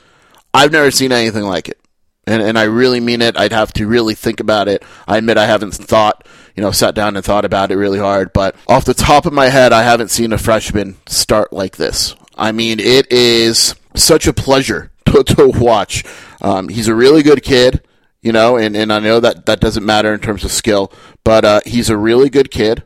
I've 0.54 0.72
never 0.72 0.92
seen 0.92 1.12
anything 1.12 1.44
like 1.44 1.68
it, 1.68 1.80
and 2.28 2.42
and 2.42 2.58
I 2.58 2.64
really 2.64 3.00
mean 3.00 3.22
it. 3.22 3.38
I'd 3.38 3.52
have 3.52 3.74
to 3.74 3.88
really 3.88 4.16
think 4.16 4.40
about 4.40 4.68
it. 4.68 4.84
I 5.08 5.18
admit 5.18 5.38
I 5.38 5.46
haven't 5.46 5.74
thought 5.74 6.28
you 6.56 6.62
know 6.62 6.72
sat 6.72 6.96
down 6.96 7.16
and 7.16 7.26
thought 7.26 7.46
about 7.46 7.72
it 7.72 7.78
really 7.78 8.00
hard, 8.00 8.34
but 8.34 8.56
off 8.68 8.86
the 8.86 8.94
top 8.94 9.26
of 9.26 9.34
my 9.34 9.50
head, 9.50 9.74
I 9.74 9.84
haven't 9.84 10.10
seen 10.12 10.34
a 10.34 10.38
freshman 10.38 10.98
start 11.08 11.54
like 11.54 11.78
this. 11.78 12.16
I 12.38 12.52
mean, 12.52 12.80
it 12.80 13.12
is 13.12 13.76
such 13.96 14.28
a 14.28 14.34
pleasure 14.34 14.92
to, 15.06 15.24
to 15.24 15.48
watch. 15.48 16.04
Um, 16.42 16.70
he's 16.70 16.88
a 16.88 16.96
really 16.96 17.24
good 17.24 17.44
kid, 17.44 17.82
you 18.22 18.32
know, 18.32 18.58
and, 18.58 18.76
and 18.76 18.92
I 18.92 19.00
know 19.00 19.20
that 19.20 19.46
that 19.46 19.60
doesn't 19.60 19.86
matter 19.86 20.14
in 20.14 20.20
terms 20.20 20.44
of 20.44 20.52
skill, 20.52 20.92
but 21.24 21.46
uh, 21.46 21.62
he's 21.66 21.90
a 21.90 21.98
really 21.98 22.30
good 22.30 22.52
kid. 22.52 22.84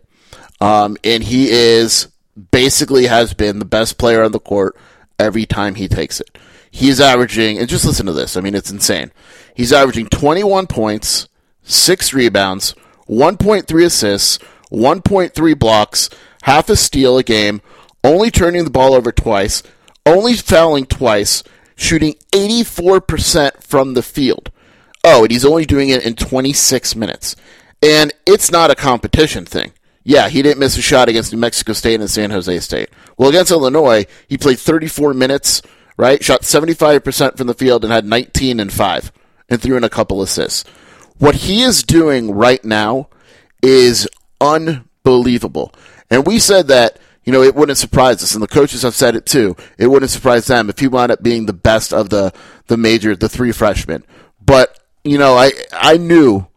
Um, 0.61 0.97
and 1.03 1.23
he 1.23 1.49
is 1.49 2.09
basically 2.51 3.07
has 3.07 3.33
been 3.33 3.59
the 3.59 3.65
best 3.65 3.97
player 3.97 4.23
on 4.23 4.31
the 4.31 4.39
court 4.39 4.75
every 5.17 5.45
time 5.45 5.75
he 5.75 5.87
takes 5.87 6.19
it. 6.19 6.37
He's 6.71 7.01
averaging, 7.01 7.57
and 7.57 7.67
just 7.67 7.85
listen 7.85 8.05
to 8.05 8.13
this. 8.13 8.37
I 8.37 8.41
mean, 8.41 8.55
it's 8.55 8.71
insane. 8.71 9.11
He's 9.55 9.73
averaging 9.73 10.07
21 10.07 10.67
points, 10.67 11.27
six 11.63 12.13
rebounds, 12.13 12.75
1.3 13.07 13.85
assists, 13.85 14.39
1.3 14.71 15.59
blocks, 15.59 16.09
half 16.43 16.69
a 16.69 16.75
steal 16.75 17.17
a 17.17 17.23
game, 17.23 17.61
only 18.03 18.31
turning 18.31 18.63
the 18.63 18.69
ball 18.69 18.93
over 18.93 19.11
twice, 19.11 19.63
only 20.05 20.35
fouling 20.35 20.85
twice, 20.85 21.43
shooting 21.75 22.15
84% 22.31 23.63
from 23.63 23.93
the 23.93 24.03
field. 24.03 24.51
Oh, 25.03 25.23
and 25.23 25.31
he's 25.31 25.45
only 25.45 25.65
doing 25.65 25.89
it 25.89 26.05
in 26.05 26.15
26 26.15 26.95
minutes. 26.95 27.35
And 27.81 28.13
it's 28.25 28.51
not 28.51 28.71
a 28.71 28.75
competition 28.75 29.45
thing. 29.45 29.71
Yeah, 30.03 30.29
he 30.29 30.41
didn't 30.41 30.59
miss 30.59 30.77
a 30.77 30.81
shot 30.81 31.09
against 31.09 31.31
New 31.31 31.39
Mexico 31.39 31.73
State 31.73 31.99
and 31.99 32.09
San 32.09 32.31
Jose 32.31 32.59
State. 32.59 32.89
Well, 33.17 33.29
against 33.29 33.51
Illinois, 33.51 34.05
he 34.27 34.37
played 34.37 34.59
34 34.59 35.13
minutes, 35.13 35.61
right? 35.99 36.23
Shot 36.23 36.43
75% 36.43 37.37
from 37.37 37.47
the 37.47 37.53
field 37.53 37.83
and 37.83 37.91
had 37.91 38.05
19 38.05 38.61
and 38.61 38.71
5 38.71 39.11
and 39.49 39.61
threw 39.61 39.75
in 39.75 39.83
a 39.83 39.89
couple 39.89 40.21
assists. 40.21 40.63
What 41.17 41.35
he 41.35 41.61
is 41.61 41.83
doing 41.83 42.31
right 42.31 42.63
now 42.63 43.09
is 43.61 44.07
unbelievable. 44.39 45.73
And 46.09 46.25
we 46.25 46.39
said 46.39 46.67
that 46.69 46.99
you 47.25 47.33
know, 47.33 47.43
it 47.43 47.53
wouldn't 47.53 47.77
surprise 47.77 48.23
us, 48.23 48.33
and 48.33 48.41
the 48.41 48.47
coaches 48.47 48.81
have 48.81 48.95
said 48.95 49.15
it 49.15 49.25
too. 49.25 49.55
It 49.77 49.87
wouldn't 49.87 50.09
surprise 50.09 50.47
them 50.47 50.67
if 50.67 50.79
he 50.79 50.87
wound 50.87 51.11
up 51.11 51.21
being 51.21 51.45
the 51.45 51.53
best 51.53 51.93
of 51.93 52.09
the 52.09 52.33
the 52.67 52.77
major, 52.77 53.15
the 53.15 53.29
three 53.29 53.51
freshmen. 53.51 54.03
But 54.43 54.79
you 55.03 55.19
know, 55.19 55.35
I 55.35 55.51
I 55.71 55.97
knew 55.97 56.47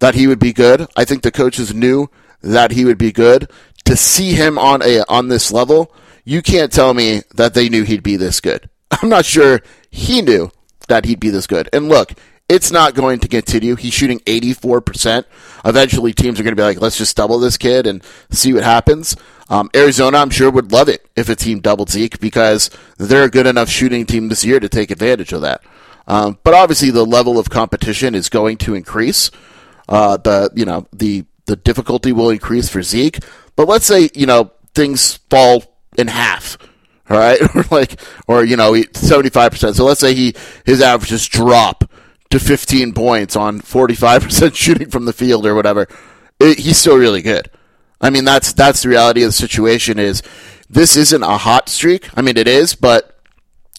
that 0.00 0.16
he 0.16 0.26
would 0.26 0.40
be 0.40 0.52
good. 0.52 0.88
I 0.96 1.04
think 1.04 1.22
the 1.22 1.30
coaches 1.30 1.72
knew 1.72 2.08
that 2.40 2.72
he 2.72 2.84
would 2.84 2.98
be 2.98 3.12
good. 3.12 3.48
To 3.84 3.96
see 3.96 4.32
him 4.32 4.58
on 4.58 4.82
a 4.82 5.04
on 5.08 5.28
this 5.28 5.52
level, 5.52 5.94
you 6.24 6.42
can't 6.42 6.72
tell 6.72 6.94
me 6.94 7.22
that 7.36 7.54
they 7.54 7.68
knew 7.68 7.84
he'd 7.84 8.02
be 8.02 8.16
this 8.16 8.40
good. 8.40 8.68
I'm 9.02 9.08
not 9.08 9.24
sure 9.24 9.60
he 9.90 10.22
knew 10.22 10.50
that 10.88 11.04
he'd 11.04 11.20
be 11.20 11.30
this 11.30 11.46
good. 11.46 11.68
And 11.72 11.88
look, 11.88 12.12
it's 12.48 12.70
not 12.70 12.94
going 12.94 13.20
to 13.20 13.28
continue. 13.28 13.76
He's 13.76 13.92
shooting 13.92 14.20
84%. 14.20 15.24
Eventually, 15.64 16.14
teams 16.14 16.40
are 16.40 16.42
going 16.42 16.56
to 16.56 16.60
be 16.60 16.64
like, 16.64 16.80
let's 16.80 16.96
just 16.96 17.16
double 17.16 17.38
this 17.38 17.58
kid 17.58 17.86
and 17.86 18.02
see 18.30 18.54
what 18.54 18.64
happens. 18.64 19.16
Um, 19.50 19.70
Arizona, 19.76 20.18
I'm 20.18 20.30
sure, 20.30 20.50
would 20.50 20.72
love 20.72 20.88
it 20.88 21.06
if 21.14 21.28
a 21.28 21.36
team 21.36 21.60
doubled 21.60 21.90
Zeke 21.90 22.18
because 22.20 22.70
they're 22.96 23.24
a 23.24 23.30
good 23.30 23.46
enough 23.46 23.68
shooting 23.68 24.06
team 24.06 24.28
this 24.28 24.44
year 24.44 24.60
to 24.60 24.68
take 24.68 24.90
advantage 24.90 25.32
of 25.32 25.42
that. 25.42 25.62
Um, 26.06 26.38
but 26.42 26.54
obviously, 26.54 26.90
the 26.90 27.04
level 27.04 27.38
of 27.38 27.50
competition 27.50 28.14
is 28.14 28.30
going 28.30 28.56
to 28.58 28.74
increase. 28.74 29.30
Uh, 29.88 30.16
the 30.16 30.50
you 30.54 30.64
know 30.64 30.86
the 30.92 31.24
the 31.46 31.56
difficulty 31.56 32.12
will 32.12 32.30
increase 32.30 32.68
for 32.68 32.82
Zeke. 32.82 33.18
But 33.56 33.68
let's 33.68 33.86
say 33.86 34.10
you 34.14 34.26
know 34.26 34.52
things 34.74 35.18
fall 35.30 35.64
in 35.96 36.08
half, 36.08 36.56
all 37.10 37.18
right, 37.18 37.40
or 37.54 37.64
like 37.70 38.00
or 38.26 38.44
you 38.44 38.56
know 38.56 38.80
seventy 38.94 39.30
five 39.30 39.52
percent. 39.52 39.76
So 39.76 39.84
let's 39.84 40.00
say 40.00 40.14
he 40.14 40.34
his 40.64 40.80
averages 40.80 41.26
drop 41.26 41.90
to 42.30 42.38
fifteen 42.38 42.92
points 42.92 43.36
on 43.36 43.60
forty 43.60 43.94
five 43.94 44.22
percent 44.22 44.56
shooting 44.56 44.90
from 44.90 45.04
the 45.04 45.12
field 45.12 45.46
or 45.46 45.54
whatever. 45.54 45.86
It, 46.40 46.58
he's 46.58 46.78
still 46.78 46.96
really 46.96 47.22
good. 47.22 47.50
I 48.00 48.10
mean, 48.10 48.24
that's 48.24 48.52
that's 48.52 48.82
the 48.82 48.88
reality 48.88 49.22
of 49.22 49.28
the 49.28 49.32
situation. 49.32 49.98
Is 49.98 50.22
this 50.68 50.96
isn't 50.96 51.22
a 51.22 51.38
hot 51.38 51.68
streak? 51.68 52.08
I 52.16 52.22
mean, 52.22 52.36
it 52.36 52.46
is, 52.46 52.74
but 52.74 53.18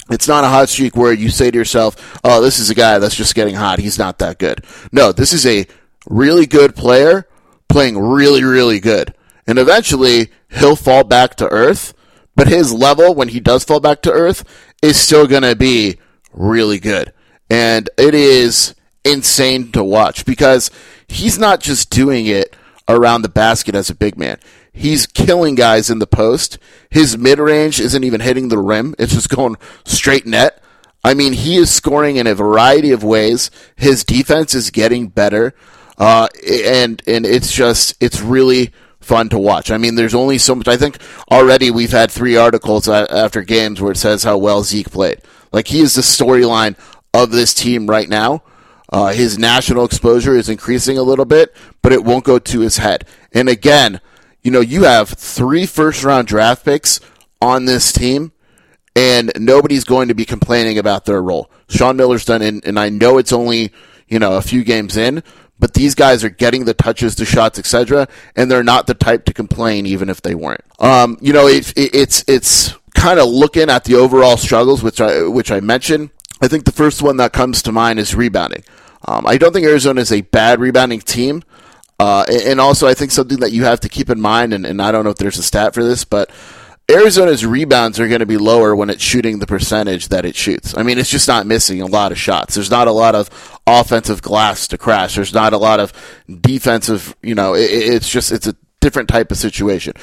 it's 0.10 0.28
not 0.28 0.44
a 0.44 0.48
hot 0.48 0.70
streak 0.70 0.96
where 0.96 1.14
you 1.14 1.30
say 1.30 1.52
to 1.52 1.58
yourself, 1.58 2.20
"Oh, 2.24 2.42
this 2.42 2.60
is 2.60 2.70
a 2.70 2.76
guy 2.76 3.00
that's 3.00 3.16
just 3.16 3.36
getting 3.36 3.56
hot. 3.56 3.80
He's 3.80 4.00
not 4.00 4.20
that 4.20 4.40
good." 4.40 4.66
No, 4.92 5.12
this 5.12 5.34
is 5.34 5.46
a 5.46 5.68
really 6.10 6.46
good 6.46 6.76
player 6.76 7.28
playing 7.70 7.98
really, 7.98 8.44
really 8.44 8.80
good, 8.80 9.14
and 9.48 9.58
eventually 9.58 10.32
he'll 10.50 10.76
fall 10.76 11.04
back 11.04 11.36
to 11.36 11.48
earth. 11.48 11.94
But 12.40 12.48
his 12.48 12.72
level, 12.72 13.14
when 13.14 13.28
he 13.28 13.42
does 13.42 13.66
fall 13.66 13.82
back 13.82 14.02
to 14.04 14.14
earth, 14.14 14.46
is 14.82 14.96
still 14.96 15.28
going 15.28 15.42
to 15.42 15.58
be 15.58 15.98
really 16.32 16.80
good, 16.80 17.12
and 17.50 17.90
it 17.98 18.16
is 18.16 18.76
insane 19.04 19.74
to 19.74 19.84
watch 19.84 20.24
because 20.24 20.72
he's 21.10 21.38
not 21.38 21.60
just 21.60 21.90
doing 21.90 22.28
it 22.28 22.56
around 22.88 23.24
the 23.24 23.30
basket 23.30 23.76
as 23.76 23.90
a 23.90 23.94
big 23.94 24.18
man. 24.18 24.40
He's 24.72 25.06
killing 25.06 25.56
guys 25.56 25.90
in 25.90 26.00
the 26.00 26.08
post. 26.08 26.58
His 26.90 27.18
mid 27.18 27.40
range 27.40 27.78
isn't 27.78 28.06
even 28.06 28.22
hitting 28.22 28.48
the 28.48 28.58
rim, 28.58 28.96
it's 28.98 29.16
just 29.16 29.28
going 29.28 29.58
straight 29.84 30.26
net. 30.26 30.64
I 31.04 31.16
mean, 31.16 31.34
he 31.34 31.58
is 31.58 31.70
scoring 31.70 32.16
in 32.16 32.26
a 32.26 32.36
variety 32.36 32.94
of 32.94 33.04
ways. 33.04 33.52
His 33.76 34.06
defense 34.06 34.56
is 34.56 34.72
getting 34.72 35.10
better. 35.10 35.54
Uh, 35.98 36.30
and 36.74 37.04
and 37.06 37.26
it's 37.26 37.52
just 37.52 38.02
it's 38.02 38.22
really 38.22 38.72
fun 39.10 39.28
to 39.30 39.40
watch. 39.40 39.72
I 39.72 39.78
mean, 39.78 39.96
there's 39.96 40.14
only 40.14 40.38
so 40.38 40.54
much. 40.54 40.68
I 40.68 40.78
think 40.78 41.00
already 41.32 41.72
we've 41.72 41.92
had 41.92 42.12
three 42.12 42.38
articles 42.38 42.88
after 42.88 43.42
games 43.42 43.82
where 43.82 43.92
it 43.92 43.98
says 43.98 44.24
how 44.24 44.38
well 44.38 44.64
Zeke 44.64 44.92
played. 44.92 45.22
Like 45.52 45.68
he 45.68 45.80
is 45.80 45.96
the 45.96 46.02
storyline 46.02 46.78
of 47.12 47.32
this 47.32 47.56
team 47.56 47.88
right 47.88 48.08
now. 48.08 48.44
Uh, 48.92 49.08
his 49.08 49.40
national 49.40 49.84
exposure 49.84 50.36
is 50.36 50.48
increasing 50.48 50.98
a 50.98 51.04
little 51.04 51.26
bit, 51.26 51.56
but 51.82 51.92
it 51.92 52.04
won't 52.04 52.24
go 52.24 52.38
to 52.38 52.60
his 52.60 52.78
head. 52.78 53.04
And 53.32 53.50
again, 53.50 54.00
you 54.44 54.52
know, 54.52 54.62
you 54.62 54.84
have 54.84 55.10
three 55.10 55.66
first 55.66 56.04
round 56.04 56.28
draft 56.28 56.64
picks 56.64 57.00
on 57.42 57.66
this 57.66 57.92
team, 57.92 58.32
and 58.96 59.32
nobody's 59.38 59.86
going 59.86 60.08
to 60.10 60.16
be 60.16 60.26
complaining 60.26 60.78
about 60.78 61.06
their 61.06 61.22
role. 61.22 61.50
Sean 61.68 61.98
Miller's 61.98 62.26
done, 62.26 62.44
and, 62.44 62.64
and 62.64 62.80
I 62.80 62.90
know 62.90 63.18
it's 63.18 63.34
only, 63.34 63.72
you 64.08 64.20
know, 64.20 64.38
a 64.38 64.42
few 64.42 64.64
games 64.64 64.98
in, 64.98 65.24
but 65.60 65.74
these 65.74 65.96
guys 65.96 66.24
are 66.24 66.30
getting 66.30 66.66
the 66.66 66.74
touches, 66.74 67.16
the 67.16 67.26
shots, 67.26 67.60
etc., 67.60 68.08
and 68.36 68.50
they're 68.50 68.64
not 68.64 68.88
the 68.88 68.94
type 68.94 69.26
to 69.26 69.34
complain, 69.34 69.86
even 69.86 70.10
if 70.10 70.22
they 70.22 70.36
weren't. 70.36 70.64
Um, 70.80 71.18
you 71.22 71.34
know, 71.34 71.48
it, 71.48 71.78
it, 71.78 71.94
it's 71.94 72.24
it's 72.28 72.74
kind 72.96 73.20
of 73.20 73.28
looking 73.28 73.70
at 73.70 73.84
the 73.84 73.96
overall 73.96 74.38
struggles, 74.38 74.82
which 74.82 75.02
I 75.02 75.24
which 75.24 75.52
I 75.52 75.60
mentioned. 75.60 76.12
I 76.42 76.48
think 76.48 76.64
the 76.64 76.72
first 76.72 77.02
one 77.02 77.18
that 77.18 77.34
comes 77.34 77.62
to 77.64 77.72
mind 77.72 78.00
is 78.00 78.16
rebounding. 78.16 78.64
Um, 79.08 79.28
I 79.28 79.38
don't 79.38 79.54
think 79.54 79.66
Arizona 79.66 80.02
is 80.02 80.12
a 80.12 80.22
bad 80.22 80.60
rebounding 80.60 81.02
team. 81.02 81.44
Uh, 82.00 82.24
and 82.46 82.62
also, 82.62 82.88
I 82.88 82.94
think 82.94 83.12
something 83.12 83.40
that 83.40 83.52
you 83.52 83.66
have 83.66 83.82
to 83.82 83.90
keep 83.90 84.10
in 84.10 84.22
mind, 84.22 84.54
and, 84.54 84.66
and 84.66 84.82
I 84.82 84.94
don't 84.94 85.04
know 85.04 85.10
if 85.10 85.18
there's 85.18 85.38
a 85.38 85.44
stat 85.44 85.74
for 85.74 85.84
this, 85.84 86.06
but 86.06 86.32
Arizona's 86.90 87.46
rebounds 87.46 88.00
are 88.00 88.08
going 88.08 88.20
to 88.20 88.26
be 88.26 88.38
lower 88.38 88.76
when 88.76 88.90
it's 88.90 89.04
shooting 89.04 89.40
the 89.40 89.46
percentage 89.46 90.08
that 90.08 90.26
it 90.26 90.36
shoots. 90.36 90.76
I 90.76 90.82
mean, 90.82 90.98
it's 90.98 91.10
just 91.10 91.28
not 91.28 91.46
missing 91.46 91.82
a 91.82 91.86
lot 91.86 92.12
of 92.12 92.18
shots. 92.18 92.56
There's 92.56 92.72
not 92.72 92.88
a 92.88 92.92
lot 92.92 93.14
of 93.14 93.30
offensive 93.68 94.22
glass 94.24 94.68
to 94.70 94.78
crash. 94.78 95.16
There's 95.16 95.34
not 95.34 95.54
a 95.54 95.58
lot 95.58 95.80
of 95.80 95.94
defensive, 96.42 97.16
you 97.22 97.36
know, 97.36 97.54
it, 97.54 97.70
it's 97.70 98.10
just, 98.10 98.32
it's 98.32 98.48
a 98.48 98.56
different 98.80 99.08
type 99.08 99.32
of 99.32 99.38
situation. 99.38 99.94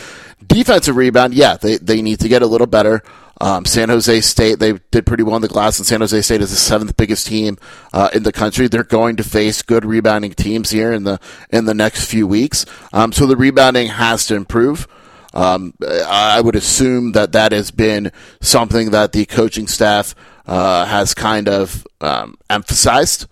Defensive 0.47 0.95
rebound, 0.95 1.35
yeah, 1.35 1.57
they, 1.57 1.77
they 1.79 2.03
need 2.03 2.21
to 2.21 2.29
get 2.29 2.43
a 2.43 2.47
little 2.47 2.69
better. 2.69 3.03
Um, 3.41 3.65
San 3.65 3.89
Jose 3.89 4.21
State, 4.21 4.61
they 4.61 4.75
did 4.91 5.05
pretty 5.07 5.23
well 5.23 5.37
in 5.37 5.43
the 5.43 5.49
glass, 5.49 5.79
and 5.79 5.87
San 5.87 6.01
Jose 6.01 6.23
State 6.23 6.41
is 6.41 6.51
the 6.51 6.57
seventh 6.57 6.97
biggest 6.97 7.27
team 7.27 7.59
uh, 7.93 8.09
in 8.15 8.23
the 8.23 8.33
country. 8.33 8.67
They're 8.67 8.85
going 8.85 9.17
to 9.17 9.25
face 9.25 9.61
good 9.61 9.85
rebounding 9.85 10.33
teams 10.33 10.71
here 10.71 10.93
in 10.93 11.05
the 11.05 11.21
in 11.51 11.67
the 11.67 11.75
next 11.75 12.07
few 12.07 12.27
weeks. 12.27 12.65
Um, 12.95 13.13
so 13.13 13.27
the 13.27 13.37
rebounding 13.37 13.89
has 13.89 14.27
to 14.27 14.37
improve. 14.37 14.89
Um, 15.37 15.75
I 15.87 16.41
would 16.41 16.57
assume 16.57 17.13
that 17.13 17.33
that 17.33 17.53
has 17.53 17.71
been 17.71 18.11
something 18.41 18.93
that 18.93 19.13
the 19.13 19.27
coaching 19.27 19.67
staff 19.67 20.15
uh, 20.47 20.87
has 20.87 21.13
kind 21.13 21.47
of 21.47 21.87
um, 22.01 22.39
emphasized. 22.49 23.27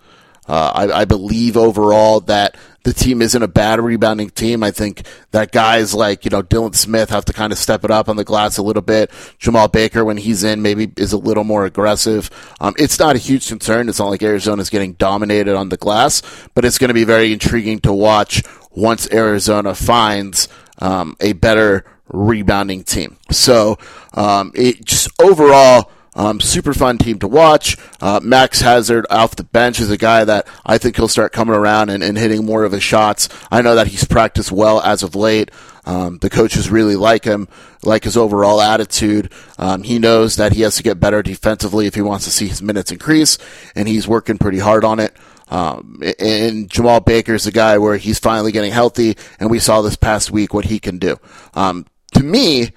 Uh, 0.47 0.71
I, 0.75 1.01
I, 1.01 1.05
believe 1.05 1.57
overall 1.57 2.19
that 2.19 2.55
the 2.83 2.93
team 2.93 3.23
isn't 3.23 3.41
a 3.41 3.47
bad 3.47 3.79
rebounding 3.79 4.29
team. 4.29 4.61
I 4.61 4.69
think 4.69 5.01
that 5.31 5.51
guys 5.51 5.95
like, 5.95 6.23
you 6.23 6.29
know, 6.29 6.43
Dylan 6.43 6.75
Smith 6.75 7.09
have 7.09 7.25
to 7.25 7.33
kind 7.33 7.51
of 7.51 7.57
step 7.57 7.83
it 7.83 7.89
up 7.89 8.07
on 8.07 8.15
the 8.15 8.23
glass 8.23 8.59
a 8.59 8.61
little 8.61 8.83
bit. 8.83 9.09
Jemarl 9.39 9.71
Baker, 9.71 10.05
when 10.05 10.17
he's 10.17 10.43
in, 10.43 10.61
maybe 10.61 10.91
is 10.97 11.13
a 11.13 11.17
little 11.17 11.43
more 11.43 11.65
aggressive. 11.65 12.29
Um, 12.59 12.75
it's 12.77 12.99
not 12.99 13.15
a 13.15 13.19
huge 13.19 13.47
concern. 13.47 13.89
It's 13.89 13.97
not 13.97 14.09
like 14.09 14.21
Arizona's 14.21 14.69
getting 14.69 14.93
dominated 14.93 15.55
on 15.55 15.69
the 15.69 15.77
glass, 15.77 16.21
but 16.53 16.63
it's 16.63 16.77
going 16.77 16.89
to 16.89 16.93
be 16.93 17.05
very 17.05 17.33
intriguing 17.33 17.79
to 17.79 17.91
watch 17.91 18.43
once 18.69 19.11
Arizona 19.11 19.73
finds 19.73 20.47
um, 20.77 21.17
a 21.19 21.33
better 21.33 21.85
rebounding 22.15 22.83
team. 22.83 23.17
So, 23.31 23.77
um, 24.13 24.51
it 24.55 24.83
just 24.85 25.09
overall, 25.21 25.91
um, 26.15 26.39
super 26.39 26.73
fun 26.73 26.97
team 26.97 27.19
to 27.19 27.27
watch. 27.27 27.77
Uh, 28.01 28.19
Max 28.23 28.61
Hazzard 28.61 29.05
off 29.09 29.35
the 29.35 29.43
bench 29.43 29.79
is 29.79 29.91
a 29.91 29.97
guy 29.97 30.23
that 30.23 30.47
I 30.65 30.77
think 30.77 30.95
he'll 30.95 31.09
start 31.09 31.33
coming 31.33 31.55
around 31.55 31.89
and, 31.89 32.01
and 32.01 32.17
hitting 32.17 32.45
more 32.45 32.63
of 32.63 32.71
his 32.71 32.83
shots. 32.83 33.27
I 33.51 33.61
know 33.61 33.75
that 33.75 33.87
he's 33.87 34.05
practiced 34.05 34.51
well 34.51 34.79
as 34.81 35.03
of 35.03 35.15
late. 35.15 35.51
Um, 35.85 36.17
the 36.19 36.29
coaches 36.29 36.71
really 36.71 36.95
like 36.95 37.25
him, 37.25 37.47
like 37.83 38.05
his 38.05 38.17
overall 38.17 38.61
attitude. 38.61 39.31
Um, 39.59 39.83
he 39.83 39.99
knows 39.99 40.37
that 40.37 40.53
he 40.53 40.61
has 40.61 40.77
to 40.77 40.83
get 40.83 40.99
better 40.99 41.21
defensively 41.21 41.85
if 41.85 41.95
he 41.95 42.01
wants 42.01 42.25
to 42.25 42.31
see 42.31 42.47
his 42.47 42.61
minutes 42.61 42.91
increase, 42.91 43.37
and 43.75 43.87
he's 43.87 44.07
working 44.07 44.37
pretty 44.37 44.59
hard 44.59 44.83
on 44.83 44.99
it. 44.99 45.15
Um, 45.47 46.01
and 46.01 46.69
Jemarl 46.69 47.05
Baker 47.05 47.35
is 47.35 47.45
a 47.45 47.51
guy 47.51 47.77
where 47.77 47.97
he's 47.97 48.17
finally 48.17 48.51
getting 48.51 48.71
healthy, 48.71 49.15
and 49.39 49.51
we 49.51 49.59
saw 49.59 49.81
this 49.81 49.95
past 49.95 50.31
week 50.31 50.53
what 50.53 50.65
he 50.65 50.79
can 50.79 50.97
do. 50.97 51.17
Um, 51.53 51.85
to 52.15 52.23
me, 52.23 52.71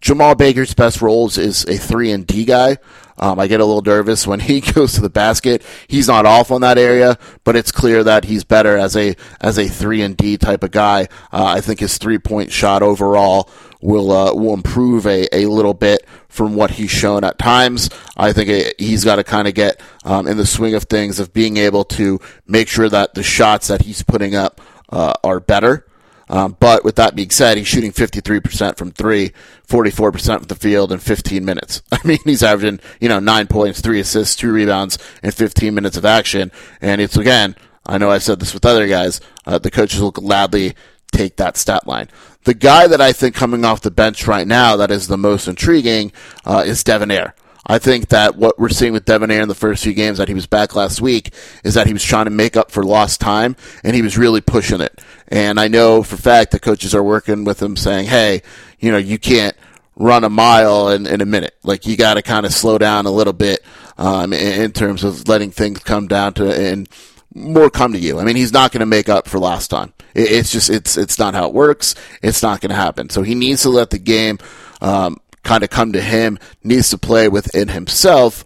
Jemarl 0.00 0.36
Baker's 0.36 0.74
best 0.74 1.00
roles 1.00 1.38
is 1.38 1.64
a 1.64 1.76
three 1.76 2.10
and 2.10 2.26
D 2.26 2.44
guy. 2.44 2.78
Um, 3.18 3.38
I 3.38 3.46
get 3.46 3.60
a 3.60 3.64
little 3.64 3.82
nervous 3.82 4.26
when 4.26 4.40
he 4.48 4.60
goes 4.60 4.94
to 4.94 5.00
the 5.00 5.10
basket. 5.10 5.62
He's 5.86 6.08
not 6.08 6.26
off 6.26 6.50
on 6.50 6.60
that 6.62 6.78
area, 6.78 7.18
but 7.44 7.56
it's 7.56 7.70
clear 7.70 8.02
that 8.04 8.24
he's 8.24 8.44
better 8.44 8.76
as 8.76 8.96
a 8.96 9.16
as 9.40 9.58
a 9.58 9.68
three 9.68 10.02
and 10.02 10.16
D 10.16 10.36
type 10.36 10.64
of 10.64 10.70
guy. 10.70 11.02
Uh, 11.32 11.44
I 11.44 11.60
think 11.60 11.80
his 11.80 11.98
three 11.98 12.18
point 12.18 12.50
shot 12.50 12.82
overall 12.82 13.48
will 13.80 14.10
uh, 14.10 14.34
will 14.34 14.54
improve 14.54 15.06
a, 15.06 15.28
a 15.34 15.46
little 15.46 15.74
bit 15.74 16.06
from 16.28 16.54
what 16.56 16.72
he's 16.72 16.90
shown 16.90 17.22
at 17.24 17.38
times. 17.38 17.88
I 18.16 18.32
think 18.32 18.48
it, 18.48 18.80
he's 18.80 19.04
got 19.04 19.16
to 19.16 19.24
kind 19.24 19.46
of 19.46 19.54
get 19.54 19.80
um, 20.04 20.26
in 20.26 20.36
the 20.36 20.46
swing 20.46 20.74
of 20.74 20.84
things 20.84 21.20
of 21.20 21.32
being 21.32 21.58
able 21.58 21.84
to 21.84 22.20
make 22.46 22.68
sure 22.68 22.88
that 22.88 23.14
the 23.14 23.22
shots 23.22 23.68
that 23.68 23.82
he's 23.82 24.02
putting 24.02 24.34
up 24.34 24.60
uh, 24.88 25.12
are 25.22 25.40
better. 25.40 25.86
Um, 26.32 26.56
but 26.58 26.82
with 26.82 26.96
that 26.96 27.14
being 27.14 27.28
said, 27.28 27.58
he's 27.58 27.68
shooting 27.68 27.92
53% 27.92 28.78
from 28.78 28.90
three, 28.90 29.32
44% 29.68 30.38
from 30.38 30.44
the 30.44 30.54
field 30.54 30.90
in 30.90 30.98
15 30.98 31.44
minutes. 31.44 31.82
I 31.92 31.98
mean, 32.04 32.18
he's 32.24 32.42
averaging, 32.42 32.80
you 33.00 33.10
know, 33.10 33.20
nine 33.20 33.46
points, 33.48 33.82
three 33.82 34.00
assists, 34.00 34.34
two 34.34 34.50
rebounds 34.50 34.96
in 35.22 35.30
15 35.30 35.74
minutes 35.74 35.98
of 35.98 36.06
action. 36.06 36.50
And 36.80 37.02
it's 37.02 37.18
again, 37.18 37.54
I 37.84 37.98
know 37.98 38.10
I've 38.10 38.22
said 38.22 38.40
this 38.40 38.54
with 38.54 38.64
other 38.64 38.88
guys, 38.88 39.20
uh, 39.44 39.58
the 39.58 39.70
coaches 39.70 40.00
will 40.00 40.10
gladly 40.10 40.74
take 41.10 41.36
that 41.36 41.58
stat 41.58 41.86
line. 41.86 42.08
The 42.44 42.54
guy 42.54 42.86
that 42.86 43.02
I 43.02 43.12
think 43.12 43.34
coming 43.34 43.66
off 43.66 43.82
the 43.82 43.90
bench 43.90 44.26
right 44.26 44.46
now 44.46 44.76
that 44.76 44.90
is 44.90 45.08
the 45.08 45.18
most 45.18 45.46
intriguing 45.46 46.12
uh, 46.46 46.64
is 46.66 46.82
Devonaire. 46.82 47.34
I 47.66 47.78
think 47.78 48.08
that 48.08 48.36
what 48.36 48.58
we're 48.58 48.70
seeing 48.70 48.92
with 48.92 49.04
Devonaire 49.04 49.42
in 49.42 49.48
the 49.48 49.54
first 49.54 49.84
few 49.84 49.94
games 49.94 50.18
that 50.18 50.28
he 50.28 50.34
was 50.34 50.46
back 50.46 50.74
last 50.74 51.00
week 51.00 51.32
is 51.62 51.74
that 51.74 51.86
he 51.86 51.92
was 51.92 52.02
trying 52.02 52.24
to 52.24 52.30
make 52.30 52.56
up 52.56 52.72
for 52.72 52.82
lost 52.82 53.20
time 53.20 53.54
and 53.84 53.94
he 53.94 54.02
was 54.02 54.18
really 54.18 54.40
pushing 54.40 54.80
it. 54.80 55.00
And 55.32 55.58
I 55.58 55.68
know 55.68 56.02
for 56.02 56.18
fact 56.18 56.50
that 56.50 56.60
coaches 56.60 56.94
are 56.94 57.02
working 57.02 57.44
with 57.44 57.60
him 57.60 57.74
saying, 57.74 58.06
hey, 58.06 58.42
you 58.78 58.92
know, 58.92 58.98
you 58.98 59.18
can't 59.18 59.56
run 59.96 60.24
a 60.24 60.28
mile 60.28 60.90
in, 60.90 61.06
in 61.06 61.22
a 61.22 61.26
minute. 61.26 61.56
Like 61.62 61.86
you 61.86 61.96
got 61.96 62.14
to 62.14 62.22
kind 62.22 62.44
of 62.44 62.52
slow 62.52 62.76
down 62.76 63.06
a 63.06 63.10
little 63.10 63.32
bit 63.32 63.64
um, 63.96 64.34
in, 64.34 64.60
in, 64.62 64.72
terms 64.72 65.02
of 65.04 65.26
letting 65.28 65.50
things 65.50 65.78
come 65.78 66.06
down 66.06 66.34
to 66.34 66.54
and 66.54 66.86
more 67.34 67.70
come 67.70 67.94
to 67.94 67.98
you. 67.98 68.18
I 68.20 68.24
mean, 68.24 68.36
he's 68.36 68.52
not 68.52 68.72
going 68.72 68.80
to 68.80 68.86
make 68.86 69.08
up 69.08 69.26
for 69.26 69.38
last 69.38 69.68
time. 69.68 69.94
It, 70.14 70.30
it's 70.30 70.52
just 70.52 70.68
it's 70.68 70.98
it's 70.98 71.18
not 71.18 71.32
how 71.32 71.48
it 71.48 71.54
works. 71.54 71.94
It's 72.20 72.42
not 72.42 72.60
going 72.60 72.68
to 72.68 72.76
happen. 72.76 73.08
So 73.08 73.22
he 73.22 73.34
needs 73.34 73.62
to 73.62 73.70
let 73.70 73.88
the 73.88 73.98
game 73.98 74.38
um, 74.82 75.18
kind 75.44 75.64
of 75.64 75.70
come 75.70 75.94
to 75.94 76.02
him, 76.02 76.38
needs 76.62 76.90
to 76.90 76.98
play 76.98 77.30
within 77.30 77.68
himself, 77.68 78.44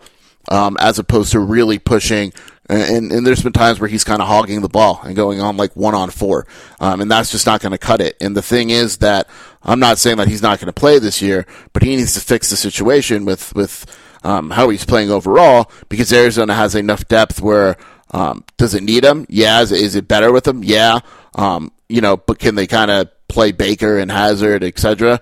um, 0.52 0.76
as 0.78 1.00
opposed 1.00 1.32
to 1.32 1.40
really 1.40 1.80
pushing. 1.80 2.32
And, 2.68 3.12
and 3.12 3.26
there's 3.26 3.42
been 3.42 3.52
times 3.52 3.78
where 3.78 3.88
he's 3.88 4.04
kind 4.04 4.20
of 4.20 4.28
hogging 4.28 4.60
the 4.60 4.68
ball 4.68 5.00
and 5.04 5.14
going 5.14 5.40
on 5.40 5.56
like 5.56 5.74
one 5.76 5.94
on 5.94 6.10
four. 6.10 6.46
Um, 6.80 7.00
and 7.00 7.10
that's 7.10 7.30
just 7.30 7.46
not 7.46 7.60
going 7.60 7.72
to 7.72 7.78
cut 7.78 8.00
it. 8.00 8.16
And 8.20 8.36
the 8.36 8.42
thing 8.42 8.70
is 8.70 8.98
that 8.98 9.28
I'm 9.62 9.78
not 9.78 9.98
saying 9.98 10.16
that 10.16 10.28
he's 10.28 10.42
not 10.42 10.58
going 10.58 10.66
to 10.66 10.72
play 10.72 10.98
this 10.98 11.22
year, 11.22 11.46
but 11.72 11.82
he 11.82 11.96
needs 11.96 12.14
to 12.14 12.20
fix 12.20 12.50
the 12.50 12.56
situation 12.56 13.24
with, 13.24 13.54
with, 13.54 13.86
um, 14.24 14.50
how 14.50 14.68
he's 14.70 14.84
playing 14.84 15.10
overall 15.10 15.70
because 15.88 16.12
Arizona 16.12 16.54
has 16.54 16.74
enough 16.74 17.06
depth 17.06 17.40
where, 17.40 17.76
um, 18.10 18.44
does 18.56 18.74
it 18.74 18.82
need 18.82 19.04
him? 19.04 19.26
Yeah. 19.28 19.60
Is, 19.60 19.70
is 19.72 19.94
it 19.94 20.08
better 20.08 20.32
with 20.32 20.46
him? 20.46 20.64
Yeah. 20.64 21.00
Um, 21.34 21.70
you 21.88 22.00
know, 22.00 22.16
but 22.16 22.38
can 22.38 22.56
they 22.56 22.66
kind 22.66 22.90
of 22.90 23.08
play 23.28 23.52
Baker 23.52 23.98
and 23.98 24.10
Hazzard, 24.10 24.64
etc.? 24.64 25.20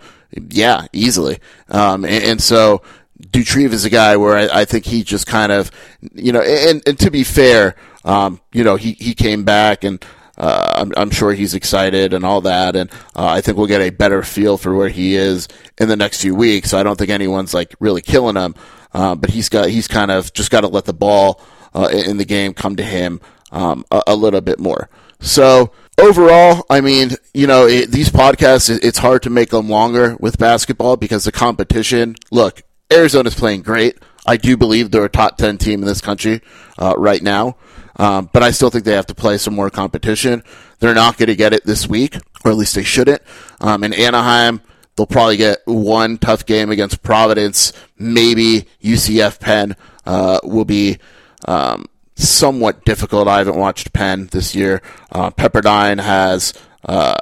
Yeah, 0.51 0.87
easily. 0.93 1.39
Um, 1.69 2.05
and, 2.05 2.25
and, 2.25 2.43
so 2.43 2.83
Doutrive 3.21 3.73
is 3.73 3.85
a 3.85 3.91
guy 3.91 4.17
where 4.17 4.37
I, 4.37 4.61
I, 4.61 4.65
think 4.65 4.85
he 4.85 5.05
just 5.05 5.27
kind 5.27 5.53
of, 5.53 5.71
you 6.15 6.33
know, 6.33 6.41
and, 6.41 6.83
and 6.87 6.99
to 6.99 7.11
be 7.11 7.23
fair, 7.23 7.77
um, 8.05 8.41
you 8.53 8.65
know, 8.65 8.77
he, 8.77 8.93
he 8.93 9.15
came 9.15 9.45
back 9.45 9.85
and, 9.85 10.05
uh, 10.37 10.73
I'm, 10.77 10.93
I'm, 10.97 11.11
sure 11.11 11.33
he's 11.33 11.55
excited 11.55 12.13
and 12.13 12.25
all 12.25 12.41
that, 12.41 12.75
and 12.75 12.91
uh, 13.15 13.27
I 13.27 13.41
think 13.41 13.57
we'll 13.57 13.69
get 13.69 13.81
a 13.81 13.91
better 13.91 14.23
feel 14.23 14.59
for 14.59 14.75
where 14.75 14.89
he 14.89 15.15
is 15.15 15.47
in 15.79 15.89
the 15.89 15.97
next 15.97 16.21
few 16.21 16.35
weeks. 16.35 16.71
So 16.71 16.79
I 16.79 16.83
don't 16.83 16.99
think 16.99 17.11
anyone's 17.11 17.55
like 17.55 17.75
really 17.79 18.03
killing 18.03 18.35
him, 18.35 18.57
uh, 18.93 19.15
but 19.15 19.31
he's 19.31 19.49
got 19.49 19.69
he's 19.69 19.87
kind 19.87 20.11
of 20.11 20.33
just 20.33 20.51
got 20.51 20.63
to 20.63 20.69
let 20.69 20.87
the 20.87 20.93
ball 20.93 21.41
uh, 21.73 21.89
in 21.93 22.17
the 22.17 22.25
game 22.25 22.53
come 22.53 22.75
to 22.77 22.83
him 22.83 23.21
um, 23.53 23.85
a, 23.93 24.03
a, 24.09 24.17
little 24.17 24.41
bit 24.41 24.59
more. 24.59 24.89
So 25.21 25.71
overall, 25.99 26.67
I 26.69 26.81
mean, 26.81 27.11
you 27.33 27.47
know, 27.47 27.67
it, 27.67 27.91
these 27.91 28.11
podcasts, 28.11 28.75
it, 28.75 28.85
it's 28.85 28.99
hard 28.99 29.23
to 29.23 29.31
make 29.31 29.51
them 29.51 29.69
longer 29.69 30.17
with 30.19 30.39
basketball 30.39 30.97
because 30.97 31.25
the 31.25 31.33
competition. 31.33 32.17
Look, 32.33 32.63
Arizona's 32.93 33.35
playing 33.35 33.63
great. 33.63 33.99
I 34.27 34.37
do 34.37 34.57
believe 34.57 34.91
they're 34.91 35.05
a 35.05 35.11
top 35.11 35.37
10 35.37 35.59
team 35.59 35.81
in 35.81 35.87
this 35.87 36.01
country 36.01 36.41
uh, 36.79 36.95
right 36.97 37.23
now. 37.23 37.57
Um, 37.97 38.29
but 38.33 38.43
I 38.43 38.51
still 38.51 38.71
think 38.71 38.85
they 38.85 38.95
have 38.95 39.07
to 39.07 39.15
play 39.15 39.39
some 39.39 39.55
more 39.55 39.71
competition. 39.71 40.43
They're 40.81 40.95
not 40.95 41.17
going 41.17 41.29
to 41.29 41.37
get 41.37 41.53
it 41.53 41.65
this 41.65 41.89
week, 41.89 42.17
or 42.45 42.51
at 42.51 42.57
least 42.57 42.75
they 42.75 42.83
shouldn't. 42.83 43.23
Um, 43.61 43.85
in 43.85 43.93
Anaheim, 43.93 44.63
they'll 44.97 45.07
probably 45.07 45.37
get 45.37 45.59
one 45.67 46.19
tough 46.19 46.45
game 46.47 46.71
against 46.71 47.03
Providence. 47.03 47.73
Maybe 47.99 48.67
UCF 48.83 49.39
Penn 49.39 49.77
uh, 50.07 50.41
will 50.43 50.65
be 50.65 50.99
um, 51.47 51.87
somewhat 52.17 52.85
difficult. 52.85 53.29
I 53.29 53.39
haven't 53.39 53.57
watched 53.57 53.93
Penn 53.93 54.29
this 54.33 54.55
year. 54.55 54.83
Uh, 55.13 55.31
Pepperdine 55.31 56.01
has 56.01 56.53
uh, 56.85 57.15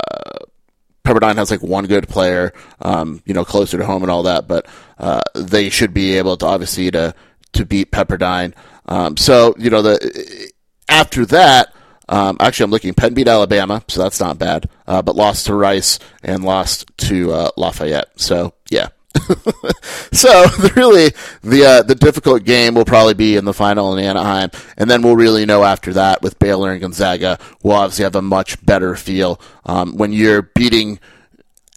Pepperdine 1.04 1.36
has 1.36 1.50
like 1.50 1.62
one 1.62 1.86
good 1.86 2.08
player, 2.08 2.52
um, 2.80 3.22
you 3.26 3.34
know, 3.34 3.44
closer 3.44 3.78
to 3.78 3.84
home 3.84 4.02
and 4.02 4.10
all 4.10 4.22
that, 4.24 4.46
but 4.46 4.66
uh, 4.98 5.20
they 5.34 5.68
should 5.68 5.92
be 5.92 6.16
able 6.18 6.36
to 6.36 6.46
obviously 6.46 6.90
to 6.90 7.14
to 7.52 7.64
beat 7.66 7.90
Pepperdine. 7.90 8.54
Um, 8.86 9.16
so 9.16 9.54
you 9.58 9.70
know 9.70 9.82
the 9.82 10.52
after 10.88 11.26
that. 11.26 11.74
Um, 12.08 12.36
actually, 12.40 12.64
I'm 12.64 12.70
looking. 12.70 12.94
Penn 12.94 13.14
beat 13.14 13.28
Alabama, 13.28 13.82
so 13.88 14.02
that's 14.02 14.20
not 14.20 14.38
bad. 14.38 14.68
Uh, 14.86 15.02
but 15.02 15.16
lost 15.16 15.46
to 15.46 15.54
Rice 15.54 15.98
and 16.22 16.44
lost 16.44 16.90
to 16.98 17.32
uh, 17.32 17.50
Lafayette. 17.56 18.20
So 18.20 18.54
yeah, 18.70 18.88
so 20.12 20.46
really, 20.76 21.12
the 21.42 21.64
uh, 21.64 21.82
the 21.82 21.94
difficult 21.94 22.44
game 22.44 22.74
will 22.74 22.84
probably 22.84 23.14
be 23.14 23.36
in 23.36 23.44
the 23.44 23.52
final 23.52 23.96
in 23.96 24.04
Anaheim, 24.04 24.50
and 24.76 24.90
then 24.90 25.02
we'll 25.02 25.16
really 25.16 25.46
know 25.46 25.64
after 25.64 25.92
that 25.94 26.22
with 26.22 26.38
Baylor 26.38 26.72
and 26.72 26.80
Gonzaga. 26.80 27.38
We'll 27.62 27.76
obviously 27.76 28.04
have 28.04 28.16
a 28.16 28.22
much 28.22 28.64
better 28.64 28.94
feel 28.96 29.40
um, 29.64 29.96
when 29.96 30.12
you're 30.12 30.42
beating 30.42 30.98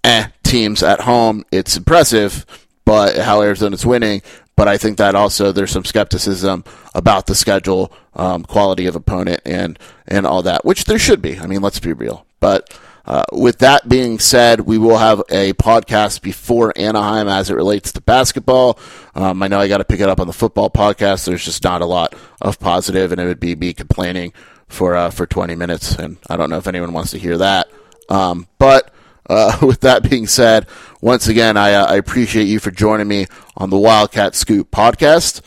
eh, 0.03 0.27
teams 0.43 0.83
at 0.83 1.01
home. 1.01 1.43
It's 1.51 1.77
impressive, 1.77 2.45
but 2.85 3.17
how 3.17 3.41
Arizona's 3.41 3.85
winning. 3.85 4.21
But 4.55 4.69
I 4.69 4.77
think 4.77 4.97
that 4.97 5.15
also 5.15 5.51
there's 5.51 5.71
some 5.71 5.83
skepticism 5.83 6.63
about 6.93 7.27
the 7.27 7.35
schedule, 7.35 7.91
um, 8.13 8.43
quality 8.43 8.85
of 8.85 8.95
opponent, 8.95 9.41
and 9.45 9.77
and 10.07 10.25
all 10.25 10.41
that, 10.43 10.63
which 10.63 10.85
there 10.85 10.99
should 10.99 11.21
be. 11.21 11.37
I 11.39 11.47
mean, 11.47 11.61
let's 11.61 11.79
be 11.79 11.93
real, 11.93 12.25
but. 12.39 12.77
Uh, 13.05 13.23
with 13.31 13.59
that 13.59 13.87
being 13.87 14.17
said, 14.17 14.61
we 14.61 14.77
will 14.77 14.97
have 14.97 15.21
a 15.29 15.53
podcast 15.53 16.21
before 16.21 16.73
Anaheim 16.75 17.27
as 17.27 17.49
it 17.49 17.55
relates 17.55 17.91
to 17.91 18.01
basketball. 18.01 18.79
Um, 19.13 19.43
I 19.43 19.47
know 19.47 19.59
I 19.59 19.67
got 19.67 19.77
to 19.77 19.83
pick 19.83 19.99
it 19.99 20.09
up 20.09 20.19
on 20.19 20.27
the 20.27 20.33
football 20.33 20.69
podcast. 20.69 21.25
There's 21.25 21.45
just 21.45 21.63
not 21.63 21.81
a 21.81 21.85
lot 21.85 22.15
of 22.41 22.59
positive, 22.59 23.11
and 23.11 23.21
it 23.21 23.25
would 23.25 23.39
be 23.39 23.55
me 23.55 23.73
complaining 23.73 24.33
for 24.67 24.95
uh, 24.95 25.11
for 25.11 25.27
20 25.27 25.55
minutes, 25.55 25.95
and 25.95 26.17
I 26.29 26.37
don't 26.37 26.49
know 26.49 26.57
if 26.57 26.67
anyone 26.67 26.93
wants 26.93 27.11
to 27.11 27.19
hear 27.19 27.37
that. 27.37 27.67
Um, 28.09 28.47
but 28.57 28.91
uh, 29.29 29.57
with 29.61 29.81
that 29.81 30.09
being 30.09 30.27
said, 30.27 30.67
once 31.01 31.27
again, 31.27 31.57
I, 31.57 31.73
uh, 31.73 31.85
I, 31.85 31.95
appreciate 31.95 32.45
you 32.45 32.59
for 32.59 32.71
joining 32.71 33.07
me 33.07 33.27
on 33.57 33.69
the 33.69 33.77
Wildcat 33.77 34.35
Scoop 34.35 34.71
podcast. 34.71 35.41